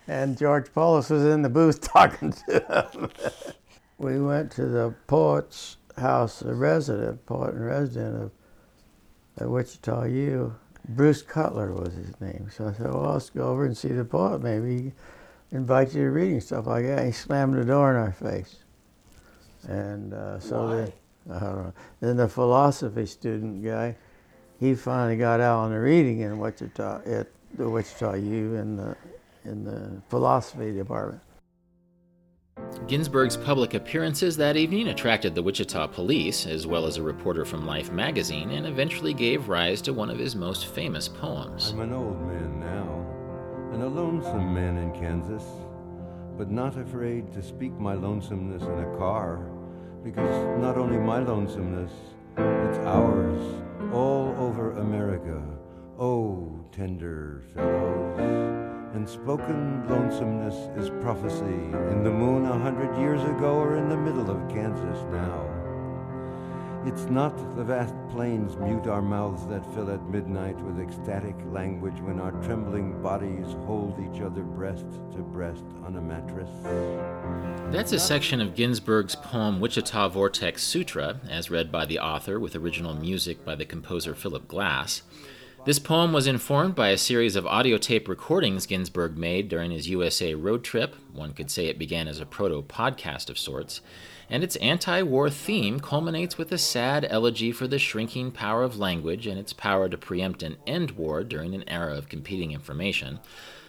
[0.08, 3.10] And George Paulus was in the booth talking to him.
[3.98, 8.32] we went to the poet's house, a resident, poet and resident of
[9.40, 10.56] at Wichita U.
[10.90, 12.50] Bruce Cutler was his name.
[12.52, 14.42] So I said, well, let's go over and see the poet.
[14.42, 14.92] Maybe he
[15.52, 17.06] invite you to reading stuff like that.
[17.06, 18.58] He slammed the door in our face.
[19.68, 20.94] And uh, so then,
[21.30, 21.74] I don't know.
[22.00, 23.96] Then the philosophy student guy,
[24.60, 28.96] he finally got out on the reading in Wichita at the Wichita U in the
[29.46, 31.22] in the philosophy department.
[32.86, 37.66] Ginsberg's public appearances that evening attracted the Wichita police, as well as a reporter from
[37.66, 41.72] Life magazine, and eventually gave rise to one of his most famous poems.
[41.72, 43.06] I'm an old man now,
[43.74, 45.44] and a lonesome man in Kansas,
[46.38, 49.50] but not afraid to speak my lonesomeness in a car,
[50.04, 51.92] because not only my lonesomeness,
[52.38, 53.42] it's ours,
[53.92, 55.42] all over America.
[56.00, 58.67] Oh, tender fellows.
[58.98, 63.96] And spoken lonesomeness is prophecy in the moon a hundred years ago or in the
[63.96, 65.46] middle of Kansas now.
[66.84, 72.00] It's not the vast plains mute our mouths that fill at midnight with ecstatic language
[72.00, 76.50] when our trembling bodies hold each other breast to breast on a mattress.
[77.72, 82.56] That's a section of Ginsberg's poem Wichita Vortex Sutra, as read by the author with
[82.56, 85.04] original music by the composer Philip Glass.
[85.68, 89.90] This poem was informed by a series of audio tape recordings Ginsberg made during his
[89.90, 90.96] USA road trip.
[91.12, 93.82] One could say it began as a proto podcast of sorts.
[94.30, 98.80] And its anti war theme culminates with a sad elegy for the shrinking power of
[98.80, 103.20] language and its power to preempt and end war during an era of competing information.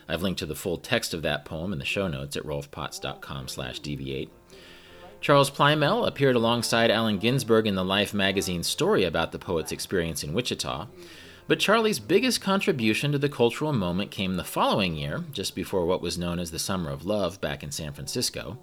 [0.09, 3.49] I've linked to the full text of that poem in the show notes at rolfpotts.com
[3.49, 4.31] slash deviate.
[5.21, 10.23] Charles Plymell appeared alongside Allen Ginsberg in the Life magazine story about the poet's experience
[10.23, 10.87] in Wichita.
[11.49, 16.03] But Charlie's biggest contribution to the cultural moment came the following year, just before what
[16.03, 18.59] was known as the Summer of Love back in San Francisco.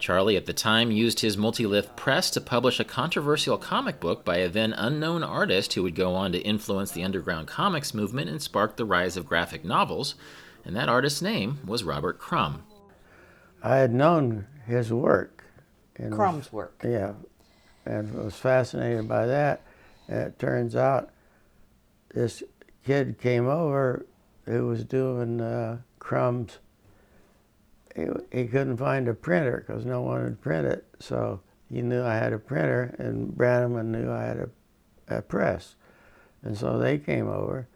[0.00, 4.38] Charlie at the time used his multilith press to publish a controversial comic book by
[4.38, 8.42] a then unknown artist who would go on to influence the underground comics movement and
[8.42, 10.16] spark the rise of graphic novels,
[10.64, 12.64] and that artist's name was Robert Crumb.
[13.62, 15.44] I had known his work.
[15.96, 16.80] and was- Crumb's work.
[16.82, 17.12] Yeah,
[17.86, 19.62] and was fascinated by that.
[20.08, 21.10] And it turns out
[22.14, 22.42] this
[22.86, 24.06] kid came over
[24.46, 26.58] who was doing uh, crumbs.
[27.94, 30.86] He, he couldn't find a printer because no one would print it.
[31.00, 31.40] So
[31.70, 35.76] he knew I had a printer, and Branaman knew I had a, a press.
[36.42, 37.68] And so they came over,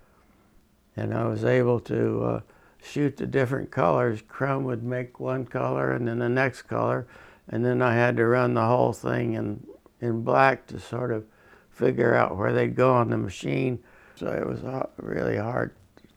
[0.96, 2.40] and I was able to uh,
[2.82, 4.22] shoot the different colors.
[4.26, 7.06] Crumb would make one color and then the next color,
[7.48, 9.66] and then I had to run the whole thing in,
[10.00, 11.24] in black to sort of
[11.70, 13.78] figure out where they'd go on the machine.
[14.18, 15.70] So it was a really hard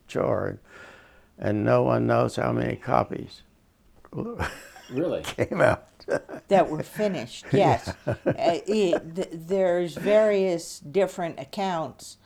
[0.07, 0.59] chore,
[1.37, 3.43] and no one knows how many copies
[4.91, 5.21] Really?
[5.23, 5.87] came out.
[6.47, 7.45] that were finished.
[7.53, 12.17] Yes, uh, it, th- there's various different accounts,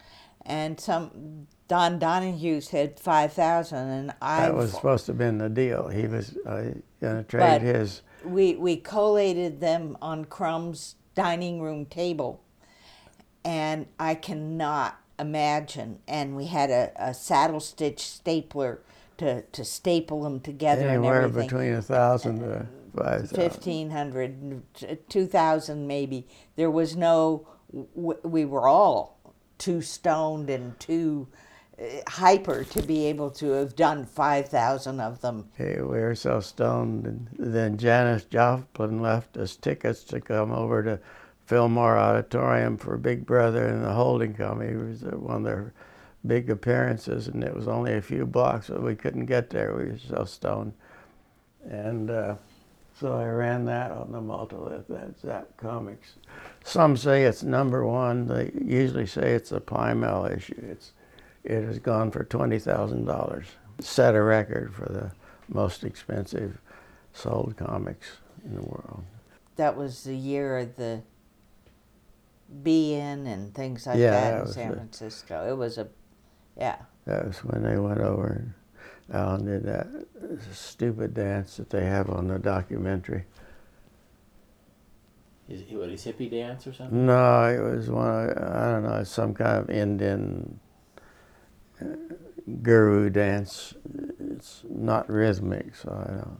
[0.46, 5.36] and some Don Donahue said five thousand, and I That was supposed to have been
[5.38, 5.88] the deal.
[5.88, 8.00] He was uh, going to trade But- his.
[8.24, 12.42] we we collated them on Crumb's dining room table,
[13.44, 16.00] and I cannot imagine.
[16.06, 18.80] And we had a, a saddle stitch stapler
[19.18, 21.48] to to staple them together Anywhere and everything.
[21.48, 23.38] between a thousand to five thousand.
[23.38, 27.46] 1500 2000 maybe there was no
[27.94, 29.18] we were all
[29.58, 31.26] too stoned and too
[31.80, 36.40] uh, hyper to be able to have done 5000 of them Hey, we were so
[36.40, 41.00] stoned, and then Janis Joplin left us tickets to come over to
[41.46, 44.72] Fillmore Auditorium for Big Brother and the Holding Company.
[44.72, 45.72] It was uh, one of their
[46.26, 49.74] big appearances, and it was only a few blocks, but we couldn't get there.
[49.74, 50.72] We were so stoned,
[51.68, 52.34] and uh,
[52.98, 54.86] so I ran that on the multilith.
[54.88, 56.14] That's Zap Comics.
[56.64, 58.26] Some say it's number one.
[58.26, 60.60] They usually say it's a Plymell issue.
[60.68, 60.92] It's
[61.44, 63.46] it has gone for twenty thousand dollars.
[63.78, 65.12] Set a record for the
[65.48, 66.58] most expensive
[67.12, 69.04] sold comics in the world.
[69.56, 71.02] that was the year of the
[72.62, 75.88] be in and things like Yeah, that, that in san the- francisco it was a
[76.56, 76.76] yeah
[77.06, 78.54] That was when they went over and
[79.14, 79.86] Allen did that
[80.52, 83.24] stupid dance that they have on the documentary.
[85.48, 87.06] Is it what, his hippie dance or something?
[87.06, 88.30] No, it was one.
[88.30, 90.58] Of, I don't know, some kind of Indian
[91.80, 91.84] uh,
[92.62, 93.74] guru dance.
[94.18, 96.38] It's not rhythmic, so I don't.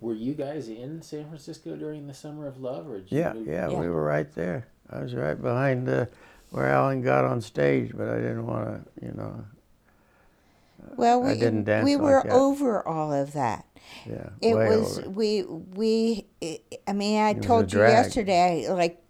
[0.00, 3.32] Were you guys in San Francisco during the Summer of Love, or did you Yeah,
[3.32, 3.80] move- yeah, Yeah.
[3.80, 4.66] we were right there.
[4.90, 6.06] I was right behind uh,
[6.50, 8.66] where Allen got on stage, but I didn't want
[9.00, 9.44] to, you know.
[10.82, 12.32] Uh, well I we, didn't dance we like were that.
[12.32, 13.64] over all of that
[14.06, 15.10] Yeah, it way was over.
[15.10, 16.26] we we
[16.86, 19.02] i mean i It told you yesterday like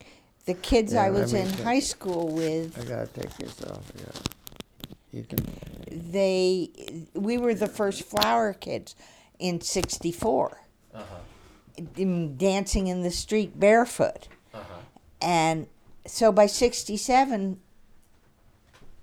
[0.47, 1.61] the kids Yeah, i was in check.
[1.61, 3.85] high school with I gotta take this off.
[3.99, 4.05] Yeah.
[5.13, 5.39] You can.
[6.13, 6.71] they
[7.15, 8.95] we were the first flower kids
[9.39, 10.61] in 64
[10.95, 11.05] uh-huh.
[11.97, 14.63] in- dancing in the street barefoot uh-huh.
[15.21, 15.67] And
[16.07, 17.61] so by 67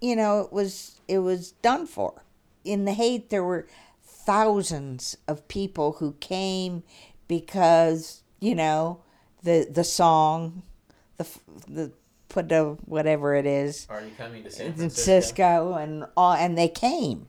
[0.02, 2.24] you know it was it was done for
[2.64, 3.68] in the Haight there were
[4.06, 6.84] thousands of people who came
[7.28, 9.02] because you know
[9.44, 10.64] the the song
[11.18, 11.92] the f- the
[12.30, 15.74] put the whatever it is Are you coming to San Francisco?
[15.74, 17.28] And all, and they came,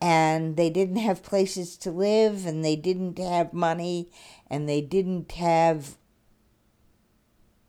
[0.00, 4.10] and they didn't have places to live, and they didn't have money,
[4.50, 5.96] and they didn't have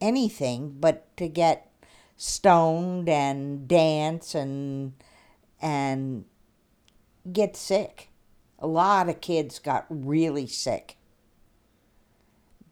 [0.04, 1.72] anything but to get
[2.18, 4.94] stoned and dance and
[5.62, 6.26] and
[7.32, 8.10] get sick.
[8.60, 10.98] A lot of kids got really sick.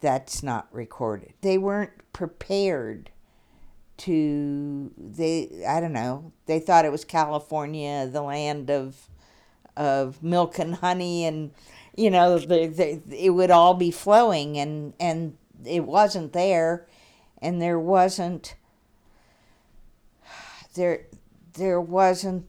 [0.01, 1.33] That's not recorded.
[1.41, 3.11] They weren't prepared
[3.97, 6.33] to they I don't know.
[6.47, 9.07] They thought it was California, the land of
[9.77, 11.51] of milk and honey and
[11.95, 16.87] you know the, the, it would all be flowing and and it wasn't there
[17.41, 18.55] and there wasn't
[20.75, 21.05] there
[21.53, 22.47] there wasn't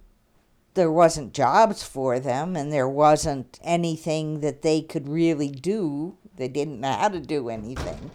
[0.75, 6.17] there wasn't jobs for them and there wasn't anything that they could really do.
[6.37, 8.11] They didn't know how to do anything.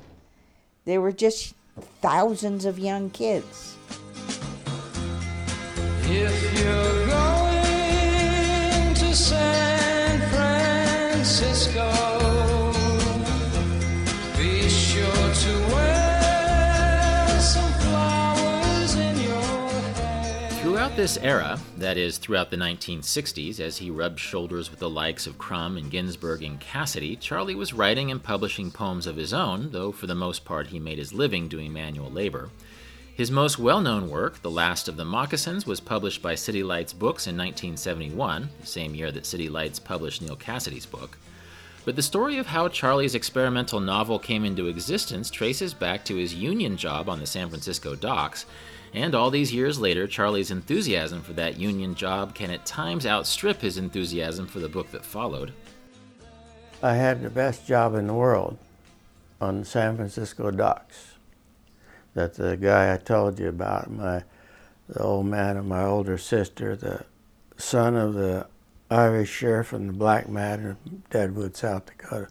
[0.85, 1.53] They were just
[2.01, 3.77] thousands of young kids
[20.97, 25.37] this era, that is, throughout the 1960s, as he rubbed shoulders with the likes of
[25.37, 29.91] Crumb and Ginsberg and Cassady, Charlie was writing and publishing poems of his own, though
[29.91, 32.49] for the most part he made his living doing manual labor.
[33.13, 36.93] His most well known work, The Last of the Moccasins, was published by City Lights
[36.93, 41.19] Books in 1971, the same year that City Lights published Neal Cassady's book.
[41.85, 46.33] But the story of how Charlie's experimental novel came into existence traces back to his
[46.33, 48.47] union job on the San Francisco docks,
[48.97, 53.61] And all these years later, Charlie's enthusiasm for that union job can at times outstrip
[53.61, 55.53] his enthusiasm for the book that followed.
[56.81, 58.57] I had the best job in the world
[59.39, 61.13] on the San Francisco docks.
[62.15, 64.23] That the guy I told you about, my
[64.89, 67.05] the old man and my older sister, the
[67.55, 68.47] son of the
[68.89, 72.29] Irish sheriff and the black man in Deadwood, South Dakota.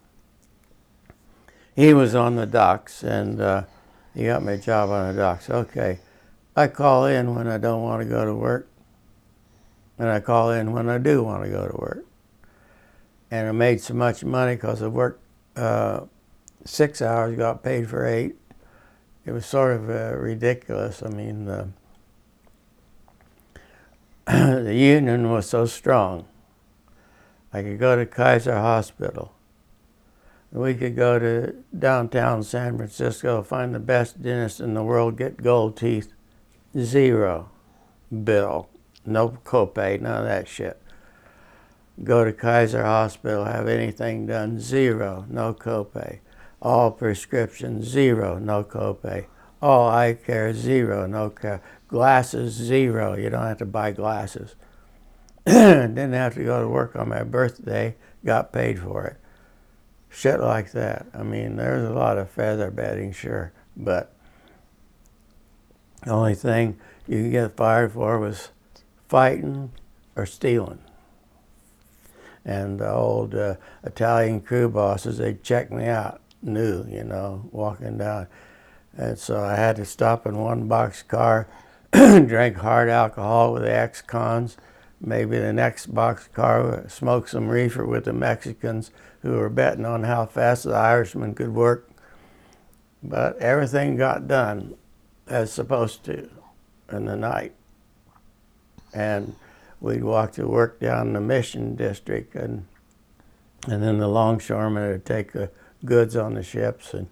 [1.76, 3.64] He was on the docks and uh,
[4.16, 5.48] he got me a job on the docks.
[5.48, 6.00] Okay,
[6.59, 8.66] I call in when I don't want to go to work,
[9.98, 12.07] and I call in when I do want to go to work.
[13.30, 15.22] And I made so much money because I worked
[15.54, 16.04] uh,
[16.64, 18.36] six hours, got paid for eight.
[19.26, 21.02] It was sort of uh, ridiculous.
[21.02, 21.68] I mean, the,
[24.26, 26.26] the union was so strong.
[27.52, 29.34] I could go to Kaiser Hospital.
[30.52, 35.42] We could go to downtown San Francisco, find the best dentist in the world, get
[35.42, 36.12] gold teeth,
[36.79, 37.51] zero
[38.24, 38.68] bill,
[39.05, 40.81] no copay, none of that shit.
[42.03, 46.20] Go to Kaiser Hospital, have anything done, zero, no copay.
[46.61, 49.27] All prescriptions, zero, no copay.
[49.62, 51.62] All eye care, zero, no care.
[51.89, 54.55] Glasses, zero, you don't have to buy glasses.
[55.47, 59.16] Didn't have to go to work on my birthday, got paid for it.
[60.11, 61.07] Shit like that.
[61.14, 64.15] I mean, there's a lot of feather bedding, sure, but
[66.07, 66.78] the only thing
[67.09, 68.50] you could get fired for was
[69.09, 69.72] fighting
[70.14, 70.78] or stealing.
[72.44, 77.98] And the old uh, Italian crew bosses, they'd check me out, new, you know, walking
[77.98, 78.28] down.
[78.96, 81.48] And so I had to stop in one box car,
[81.92, 84.57] drink hard alcohol with the ex-cons,
[85.00, 88.92] maybe the next box car smoke some reefer with the Mexicans
[89.22, 91.90] who were betting on how fast the Irishman could work.
[93.02, 94.76] But everything got done
[95.27, 96.29] as supposed to
[96.91, 97.53] in the night.
[98.93, 99.35] And
[99.81, 102.66] we'd walk to work down the Mission District, and
[103.68, 105.51] and then the longshoremen would take the
[105.85, 107.09] goods on the ships, and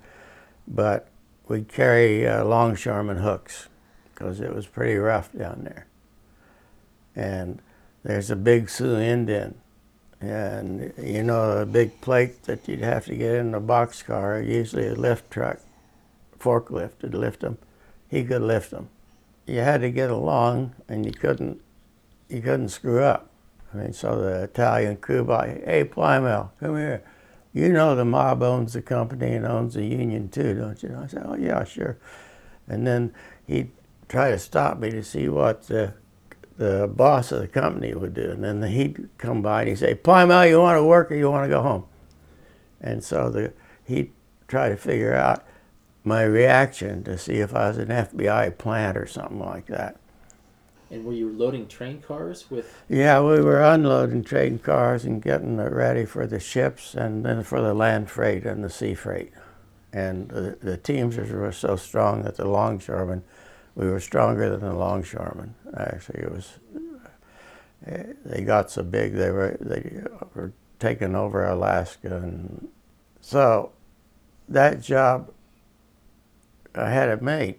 [0.67, 1.09] but
[1.49, 3.69] we'd carry uh, longshoreman hooks
[4.15, 5.87] because it was pretty rough down there.
[7.17, 7.61] And
[8.03, 9.57] there's a big Sioux Indian,
[10.21, 14.89] and you know a big plate that you'd have to get in the boxcar, usually
[14.89, 15.59] a lift truck,
[16.39, 17.59] forklift to lift them.
[18.15, 18.91] He could lift them.
[19.45, 21.61] You had to get along, and you couldn't
[22.29, 23.29] you couldn't screw up.
[23.73, 27.03] I mean, so the Italian crew by, hey Plymell, come here.
[27.53, 30.91] You know the mob owns the company and owns the union too, don't you?
[30.91, 31.99] And I said, oh yeah, sure.
[32.69, 33.13] And then
[33.49, 33.73] he'd
[34.09, 35.95] try to stop me to see what the
[36.57, 38.31] the boss of the company would do.
[38.31, 41.29] And then he'd come by and he'd say, Plymell, you want to work or you
[41.33, 41.85] want to go home?
[42.81, 43.53] And so the,
[43.85, 44.13] he'd
[44.47, 45.45] try to figure out
[46.05, 49.97] my reaction to see if I was an FBI plant or something like that.
[50.91, 52.73] And were you loading train cars with?
[52.89, 57.43] Yeah, we were unloading train cars and getting it ready for the ships and then
[57.43, 59.33] for the land freight and the sea freight.
[59.93, 63.25] And the, the Teamsters were so strong that the longshoremen,
[63.75, 65.55] we were stronger than the longshoremen.
[65.77, 66.59] Actually, it was.
[67.87, 70.03] Eh, they got so big they were they
[70.35, 72.69] were taking over Alaska, and
[73.21, 73.73] so
[74.49, 75.34] that job
[76.75, 77.57] I had it made,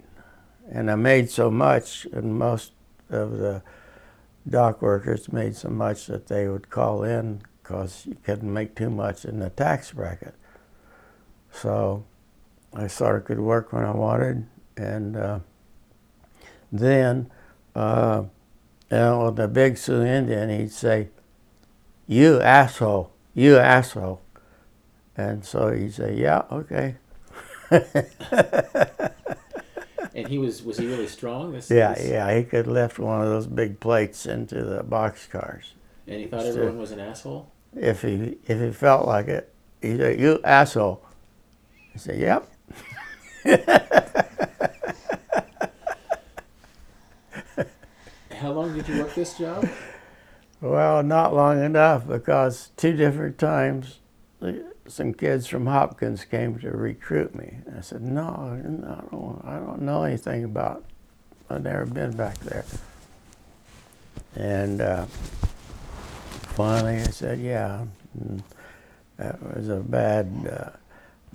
[0.70, 2.74] and I made so much, and most
[3.10, 3.62] of the
[4.48, 8.90] dock workers made so much that they would call in because you couldn't make too
[8.90, 10.36] much in the tax bracket.
[11.52, 12.06] So
[12.74, 14.46] I sort of could work when I wanted,
[14.78, 15.40] and uh,
[16.72, 17.32] then
[17.76, 18.24] uh,
[18.92, 21.10] you know, the big Sioux Indian, he'd say,
[22.08, 24.22] "You asshole, you asshole,"
[25.18, 26.98] and so he'd say, "Yeah, okay."
[30.14, 31.52] and he was was he really strong?
[31.54, 35.28] This, yeah, this- yeah, he could lift one of those big plates into the box
[35.28, 35.74] cars.
[36.08, 37.52] And he thought everyone was an asshole.
[37.76, 39.52] If he if he felt like it,
[39.82, 41.02] he'd say, "You asshole."
[41.94, 42.52] I said, "Yep."
[48.32, 49.68] How long did you work this job?
[50.62, 54.00] Well, not long enough because two different times
[54.88, 57.58] some kids from Hopkins came to recruit me.
[57.76, 60.84] I said, no, I, don't, I don't know anything about,
[61.50, 62.66] I've never been back there.
[64.36, 65.06] And uh,
[66.56, 67.86] finally I said, yeah.
[68.20, 68.44] And
[69.18, 70.78] that was a bad uh,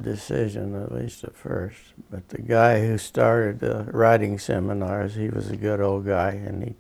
[0.00, 1.80] decision, at least at first.
[2.10, 6.62] But the guy who started the writing seminars, he was a good old guy, and
[6.62, 6.76] he'd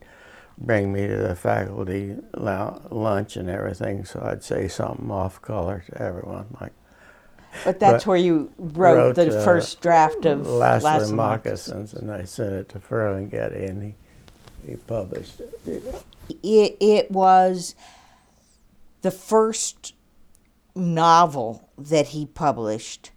[0.60, 6.02] bring me to the faculty lunch and everything, so I'd say something off color to
[6.02, 6.72] everyone, like,
[7.64, 12.10] But that's But where you wrote, the uh, first draft of Last, the Moccasins, and
[12.10, 13.94] I sent it to Ferlinghetti, and he,
[14.66, 16.04] he published it.
[16.42, 17.74] it, it was
[19.02, 19.94] the first
[20.74, 23.10] novel that he published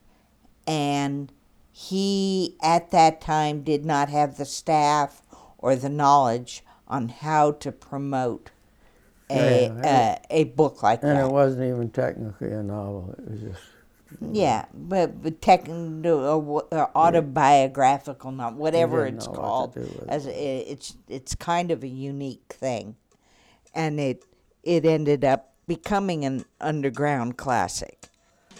[0.65, 1.31] and
[1.71, 5.21] he at that time did not have the staff
[5.57, 8.51] or the knowledge on how to promote
[9.29, 11.21] a Yeah, a, a book like And that.
[11.23, 13.15] And it wasn't even technically a novel.
[13.17, 13.61] It was just
[14.31, 19.77] yeah, but but tech, uh, autobiographical, not whatever it's know what called.
[20.07, 22.95] As a, it's it's kind of a unique thing,
[23.73, 24.23] and it
[24.63, 28.09] it ended up becoming an underground classic.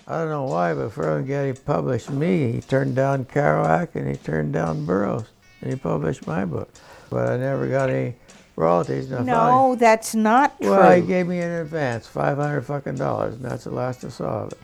[0.07, 2.51] I don't know why, but Ferlinghetti published me.
[2.53, 5.30] He turned down Kerouac and he turned down Burroughs,
[5.61, 6.69] and he published my book.
[7.14, 8.16] But I never got any
[8.55, 9.11] royalties.
[9.11, 10.72] And I finally- No, that's not true.
[10.72, 14.09] Well, he gave me in advance five hundred fucking dollars, and that's the last I
[14.09, 14.57] saw of it.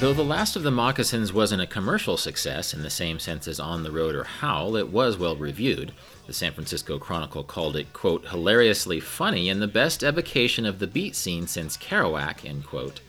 [0.00, 3.58] Though The Last of the Moccasins wasn't a commercial success in the same sense as
[3.58, 5.92] On the Road or Howl, it was well reviewed.
[6.26, 10.86] The San Francisco Chronicle called it, quote, hilariously funny and the best evocation of the
[10.86, 13.00] beat scene since Kerouac, end quote.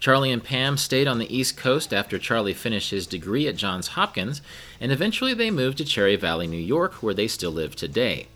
[0.00, 3.88] Charlie and Pam stayed on the East Coast after Charlie finished his degree at Johns
[3.88, 4.42] Hopkins,
[4.80, 8.28] and eventually they moved to Cherry Valley, New York, where they still live today.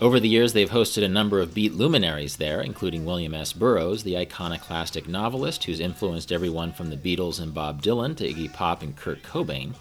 [0.00, 3.52] Over the years, they've hosted a number of beat luminaries there, including William S.
[3.52, 8.52] Burroughs, the iconoclastic novelist who's influenced everyone from the Beatles and Bob Dylan to Iggy
[8.52, 9.74] Pop and Kurt Cobain.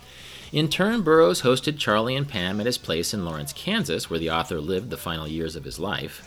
[0.53, 4.29] In turn, Burroughs hosted Charlie and Pam at his place in Lawrence, Kansas, where the
[4.29, 6.25] author lived the final years of his life.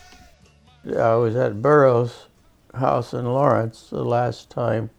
[0.85, 2.27] I was at Burroughs'
[2.75, 4.91] house in Lawrence the last time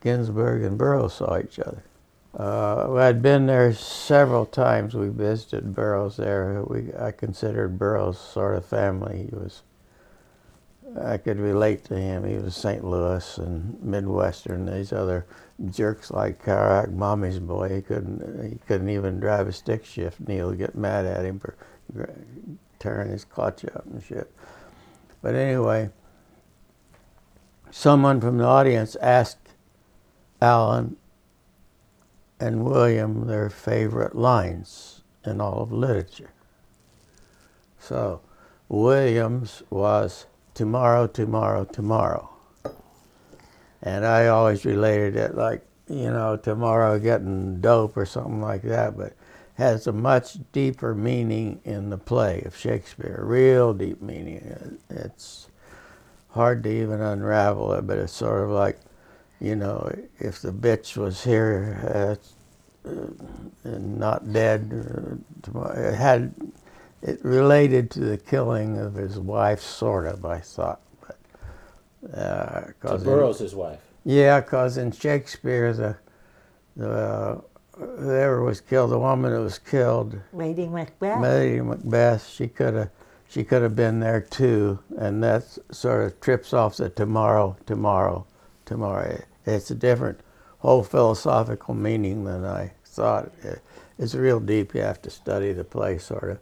[0.00, 1.82] Ginsberg and Burroughs saw each other.
[2.38, 4.94] Uh, I'd been there several times.
[4.94, 6.62] We visited Burroughs there.
[6.66, 9.28] We, I considered Burroughs sort of family.
[9.30, 9.62] He was,
[11.02, 12.24] I could relate to him.
[12.24, 12.84] He was St.
[12.84, 14.66] Louis and Midwestern.
[14.66, 15.26] These other
[15.70, 17.74] jerks like Kerouac, Mommy's boy.
[17.74, 20.20] He couldn't, he couldn't even drive a stick shift.
[20.26, 21.56] Neal would get mad at him for
[22.78, 24.32] tearing his clutch up and shit.
[25.22, 25.90] But anyway,
[27.70, 29.54] someone from the audience asked
[30.40, 30.96] Allen
[32.38, 36.30] and William their favorite lines in all of literature.
[37.78, 38.20] So
[38.68, 40.26] Williams was
[40.56, 42.30] tomorrow, tomorrow, tomorrow.
[43.82, 48.96] And I always related it like, you know, tomorrow getting dope or something like that,
[48.96, 49.12] but
[49.54, 54.78] has a much deeper meaning in the play of Shakespeare, real deep meaning.
[54.88, 55.48] It's
[56.30, 58.78] hard to even unravel it, but it's sort of like,
[59.40, 62.18] you know, if the bitch was here
[62.88, 62.94] uh,
[63.64, 66.34] and not dead, uh, tomorrow, it had
[67.06, 70.24] it related to the killing of his wife, sort of.
[70.24, 73.80] I thought, but uh, cause in- Burroughs' wife.
[74.04, 75.96] yeah, because in Shakespeare, the
[76.76, 77.40] the
[77.78, 81.20] whoever was killed, the woman that was killed, Lady Macbeth.
[81.22, 82.90] Lady Macbeth, she could have
[83.28, 88.26] she could have been there too, and that sort of trips off the tomorrow, tomorrow,
[88.64, 89.22] tomorrow.
[89.46, 90.20] It's a different
[90.58, 93.30] whole philosophical meaning than I thought.
[93.98, 94.74] It's real deep.
[94.74, 96.38] You have to study the play, sort of.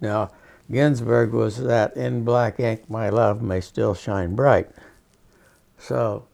[0.00, 0.30] Now,
[0.70, 4.68] Ginsberg was that in black ink, my love may still shine bright.
[5.78, 6.26] So,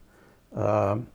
[0.55, 1.07] um,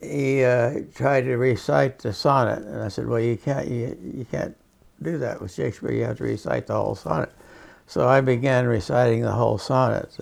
[0.00, 4.24] he uh, tried to recite the sonnet, and I said, "Well, you can't, you, you
[4.24, 4.56] can't
[5.02, 5.92] do that with Shakespeare.
[5.92, 7.32] You have to recite the whole sonnet."
[7.86, 10.14] So I began reciting the whole sonnet.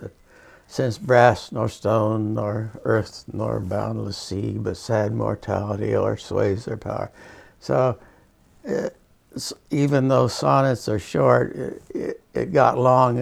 [0.69, 7.11] Since brass nor stone nor earth nor boundless sea, but sad mortality o'ersways their power.
[7.61, 7.99] So,
[8.69, 8.89] uh,
[9.71, 13.19] even though sonnets are short, it, it, it got long,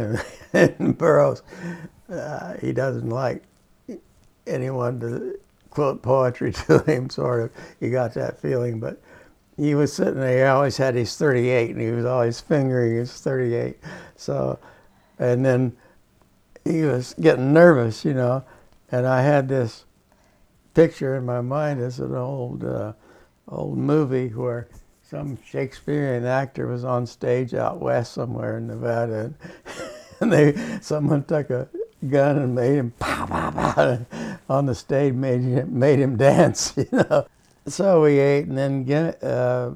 [0.52, 1.42] and, Burroughs,
[2.10, 3.42] uh, he doesn't like
[4.46, 5.38] anyone to
[5.70, 7.50] quote poetry to him, sort of.
[7.80, 9.00] He got that feeling, but
[9.56, 13.12] he was sitting there, he always had his 38, and he was always fingering his
[13.20, 13.76] 38.
[14.16, 14.58] So,
[15.18, 15.76] and then
[16.64, 18.44] he was getting nervous, you know,
[18.90, 19.84] and I had this
[20.74, 22.94] picture in my mind as an old, uh,
[23.48, 24.68] old movie where
[25.14, 29.34] some Shakespearean actor was on stage out west somewhere in Nevada, and,
[30.20, 31.68] and they someone took a
[32.08, 36.74] gun and made him pow pow pow on the stage, made him made him dance,
[36.76, 37.28] you know.
[37.68, 39.70] So we ate, and then uh,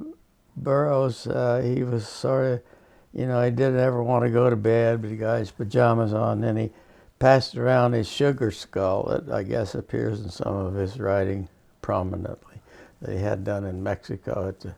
[0.56, 2.60] Burroughs, uh, he was sort of,
[3.14, 6.12] you know, he didn't ever want to go to bed, but he got his pajamas
[6.12, 6.40] on.
[6.40, 6.70] Then he
[7.20, 11.48] passed around his sugar skull that I guess appears in some of his writing
[11.80, 12.56] prominently
[13.00, 14.74] that he had done in Mexico at the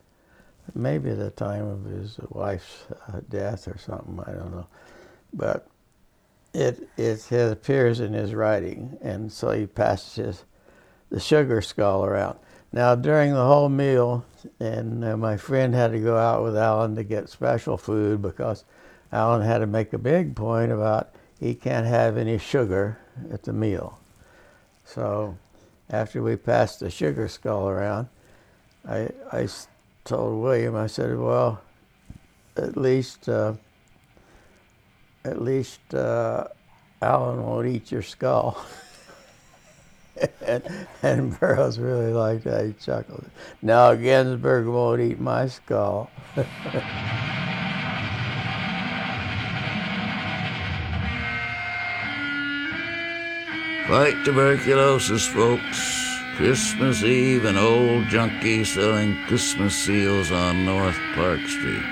[0.75, 4.21] maybe the time of his wife's uh, death or something.
[4.27, 4.67] I don't know,
[5.33, 5.67] but
[6.55, 10.45] it it, it appears in his writing, and so he passes his
[11.11, 12.39] the sugar skull around.
[12.73, 14.25] Now during the whole meal,
[14.61, 18.65] and uh, my friend had to go out with Allen to get special food because
[19.13, 22.99] Allen had to make a big point about he can't have any sugar
[23.33, 23.99] at the meal.
[24.85, 25.37] So
[25.89, 28.09] after we passed the sugar skull around,
[28.89, 29.49] I, I
[30.11, 31.63] told William, I said, well,
[32.57, 33.55] at least, uh,
[35.25, 36.49] at least uh,
[37.01, 38.61] Allen won't eat your skull.
[40.45, 40.65] and,
[41.05, 42.67] and Burroughs really liked that.
[42.67, 43.25] He chuckled.
[43.63, 46.11] Now Ginsberg won't eat my skull.
[53.87, 56.10] Fight tuberculosis, folks.
[56.41, 61.85] Christmas Eve, an old junkie selling Christmas seals on North Park Street.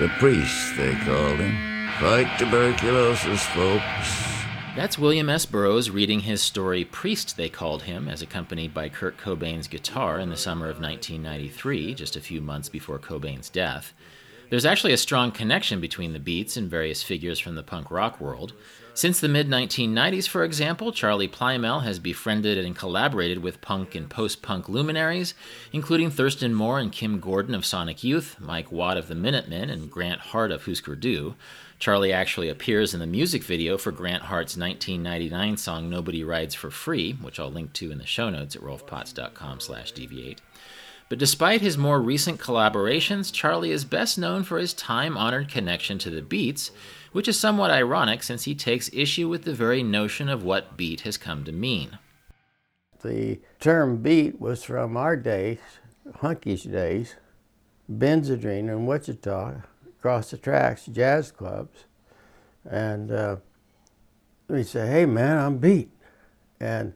[0.00, 1.54] The priest, they called him.
[2.00, 3.84] Fight tuberculosis, folks.
[4.74, 5.44] That's William S.
[5.44, 10.30] Burroughs reading his story Priest, they called him, as accompanied by Kurt Cobain's guitar in
[10.30, 13.92] the summer of 1993, just a few months before Cobain's death.
[14.48, 18.22] There's actually a strong connection between the beats and various figures from the punk rock
[18.22, 18.54] world.
[18.96, 24.08] Since the mid 1990s, for example, Charlie Plymell has befriended and collaborated with punk and
[24.08, 25.34] post punk luminaries,
[25.72, 29.90] including Thurston Moore and Kim Gordon of Sonic Youth, Mike Watt of the Minutemen, and
[29.90, 31.34] Grant Hart of Husker Du.
[31.80, 36.70] Charlie actually appears in the music video for Grant Hart's 1999 song Nobody Rides for
[36.70, 40.40] Free, which I'll link to in the show notes at rolfpotts.com slash deviate.
[41.08, 45.98] But despite his more recent collaborations, Charlie is best known for his time honored connection
[45.98, 46.70] to the Beats,
[47.14, 51.02] which is somewhat ironic since he takes issue with the very notion of what beat
[51.02, 51.96] has come to mean.
[53.04, 55.60] The term beat was from our days,
[56.22, 57.14] Huncke's days,
[57.88, 59.62] Benzedrine in Wichita,
[59.96, 61.84] across the tracks, jazz clubs.
[62.68, 63.36] And uh,
[64.48, 65.90] we say, hey man, I'm beat.
[66.58, 66.94] And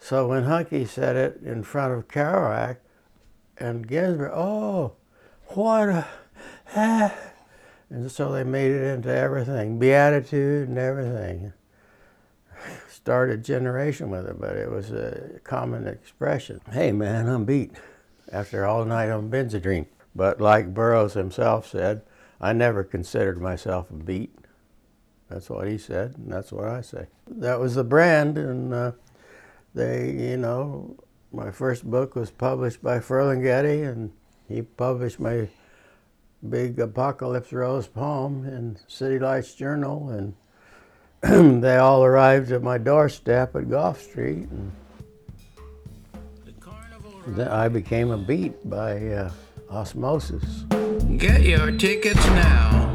[0.00, 2.78] so when Huncke said it in front of Kerouac
[3.56, 4.94] and Ginsberg, oh,
[5.50, 6.08] what a,
[6.74, 7.14] ah,
[7.90, 11.52] and so they made it into everything, beatitude and everything.
[12.88, 16.60] Started generation with it, but it was a common expression.
[16.72, 17.72] Hey man, I'm beat
[18.32, 19.86] after all night on Benzedrine.
[20.14, 22.02] But like Burroughs himself said,
[22.40, 24.34] I never considered myself a beat.
[25.28, 27.06] That's what he said, and that's what I say.
[27.28, 28.92] That was the brand, and uh,
[29.74, 30.96] they, you know,
[31.32, 34.12] my first book was published by Ferlinghetti, and
[34.48, 35.48] he published my
[36.48, 40.34] big Apocalypse Rose poem in City Lights Journal, and
[41.62, 44.72] they all arrived at my doorstep at Gough Street, and
[47.40, 49.30] I became a beat by uh,
[49.70, 50.64] osmosis.
[51.16, 52.94] Get your tickets now.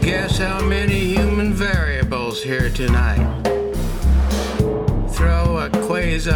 [0.00, 3.42] Guess how many human variables here tonight?
[5.10, 6.30] Throw a quasi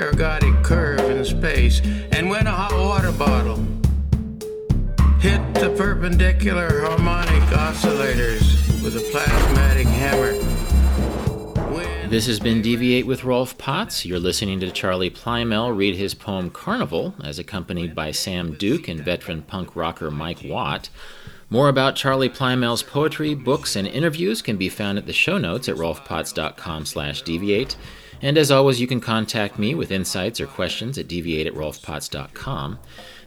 [0.00, 1.80] ergodic curve in space
[2.12, 3.37] and win a hot water bottle.
[5.28, 8.40] Hit the perpendicular harmonic oscillators
[8.82, 10.32] with a plasmatic hammer.
[12.08, 14.06] This has been Deviate with Rolf Potts.
[14.06, 19.00] You're listening to Charlie Plymell read his poem Carnival, as accompanied by Sam Duke and
[19.00, 20.88] veteran punk rocker Mike Watt.
[21.50, 25.68] More about Charlie Plymell's poetry, books, and interviews can be found at the show notes
[25.68, 27.76] at rolfpotts.com slash deviate.
[28.22, 32.78] And as always, you can contact me with insights or questions at deviate at rolfpotts.com.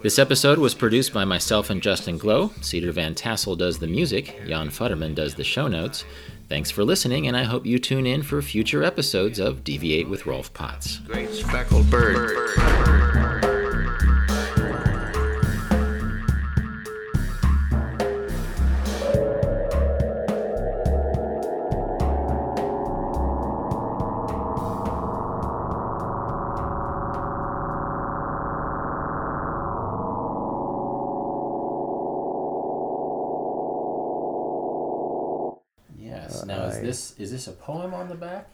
[0.02, 2.52] This episode was produced by myself and Justin Glow.
[2.62, 4.36] Cedar Van Tassel does the music.
[4.48, 6.06] Jan Futterman does the show notes.
[6.50, 10.26] Thanks for listening, and I hope you tune in for future episodes of Deviate with
[10.26, 10.98] Rolf Potts.
[11.00, 12.16] Great speckled bird.
[12.16, 13.41] bird, bird, bird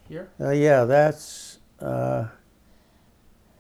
[0.08, 0.30] here?
[0.40, 2.28] Uh, yeah, that's uh,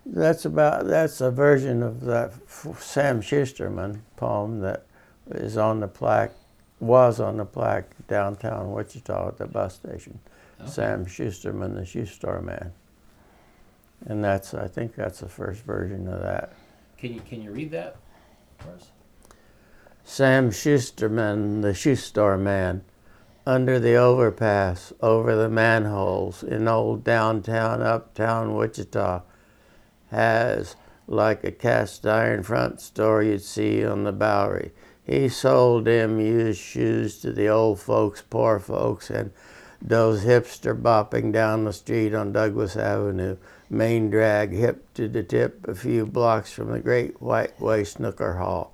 [0.05, 2.33] that's about that's a version of that
[2.79, 4.85] Sam Schusterman poem that
[5.31, 6.31] is on the plaque
[6.79, 10.19] was on the plaque downtown Wichita at the bus station.
[10.59, 10.69] Okay.
[10.69, 12.71] Sam Schusterman, the shoe store man,
[14.05, 16.53] and that's I think that's the first version of that.
[16.97, 17.97] Can you can you read that
[18.57, 18.91] for us?
[20.03, 22.83] Sam Schusterman, the shoe store man
[23.47, 29.21] under the overpass, over the manholes in old downtown, uptown Wichita,
[30.11, 30.75] has
[31.07, 34.73] like a cast iron front store you'd see on the Bowery.
[35.05, 39.31] He sold them used shoes to the old folks, poor folks, and
[39.81, 43.37] those hipster bopping down the street on Douglas Avenue,
[43.69, 48.33] main drag hip to the tip, a few blocks from the great white way snooker
[48.33, 48.73] hall.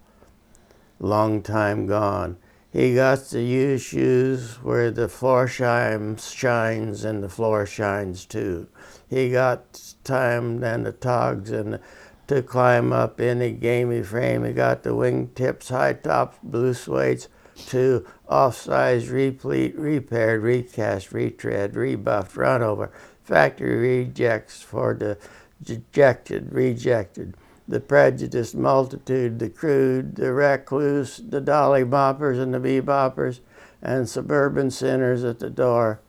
[1.00, 2.38] Long time gone.
[2.74, 8.68] He got the used shoes where the floor shines, shines and the floor shines too.
[9.08, 11.80] He got time and the togs and
[12.26, 14.44] to climb up any gamey frame.
[14.44, 17.28] He got the wingtips, high tops, blue suedes,
[17.68, 25.20] to off-size, replete, repaired, recast, retread, rebuffed, run over, factory rejects for the
[25.62, 27.36] dejected, rejected,
[27.68, 33.40] the prejudiced multitude, the crude, the recluse, the dolly boppers and the beboppers,
[33.82, 36.00] and suburban sinners at the door,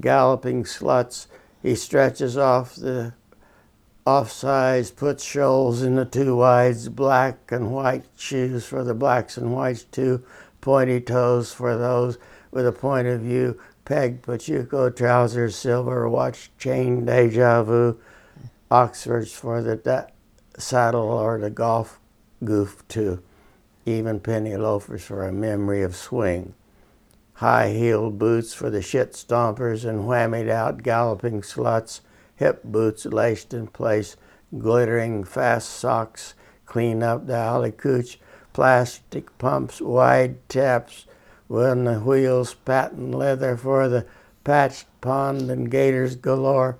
[0.00, 1.26] galloping sluts.
[1.62, 3.14] He stretches off the
[4.06, 9.54] offsides, puts shoals in the two wides, black and white shoes for the blacks and
[9.54, 10.24] whites too,
[10.60, 12.18] pointy toes for those
[12.50, 17.98] with a point of view, peg pachuco trousers, silver watch chain, deja vu,
[18.70, 20.06] Oxfords for the da-
[20.62, 22.00] saddle or the golf
[22.44, 23.22] goof to
[23.84, 26.54] even penny loafers for a memory of swing.
[27.34, 32.00] High heeled boots for the shit stompers and whammied out galloping sluts
[32.42, 34.16] hip boots laced in place,
[34.58, 36.34] glittering fast socks,
[36.66, 38.18] clean up the alley cooch,
[38.52, 41.06] plastic pumps, wide taps,
[41.48, 44.04] on the wheels, patent leather for the
[44.42, 46.78] patched pond and gators galore.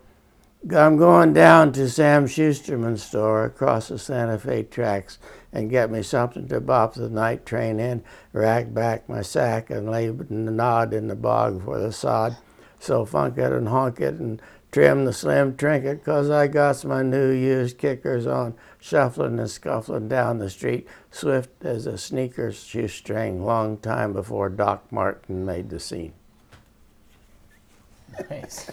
[0.71, 5.19] I'm going down to Sam Schusterman's store across the Santa Fe tracks
[5.53, 9.91] and get me something to bop the night train in, rack back my sack and
[9.91, 12.37] lay the nod in the bog for the sod.
[12.79, 14.41] So funk it and honk it and
[14.71, 20.07] trim the slim trinket 'cause I got my new used kickers on, shuffling and scuffling
[20.07, 25.81] down the street, swift as a sneaker's shoestring, long time before Doc Martin made the
[25.81, 26.13] scene.
[28.31, 28.71] Nice.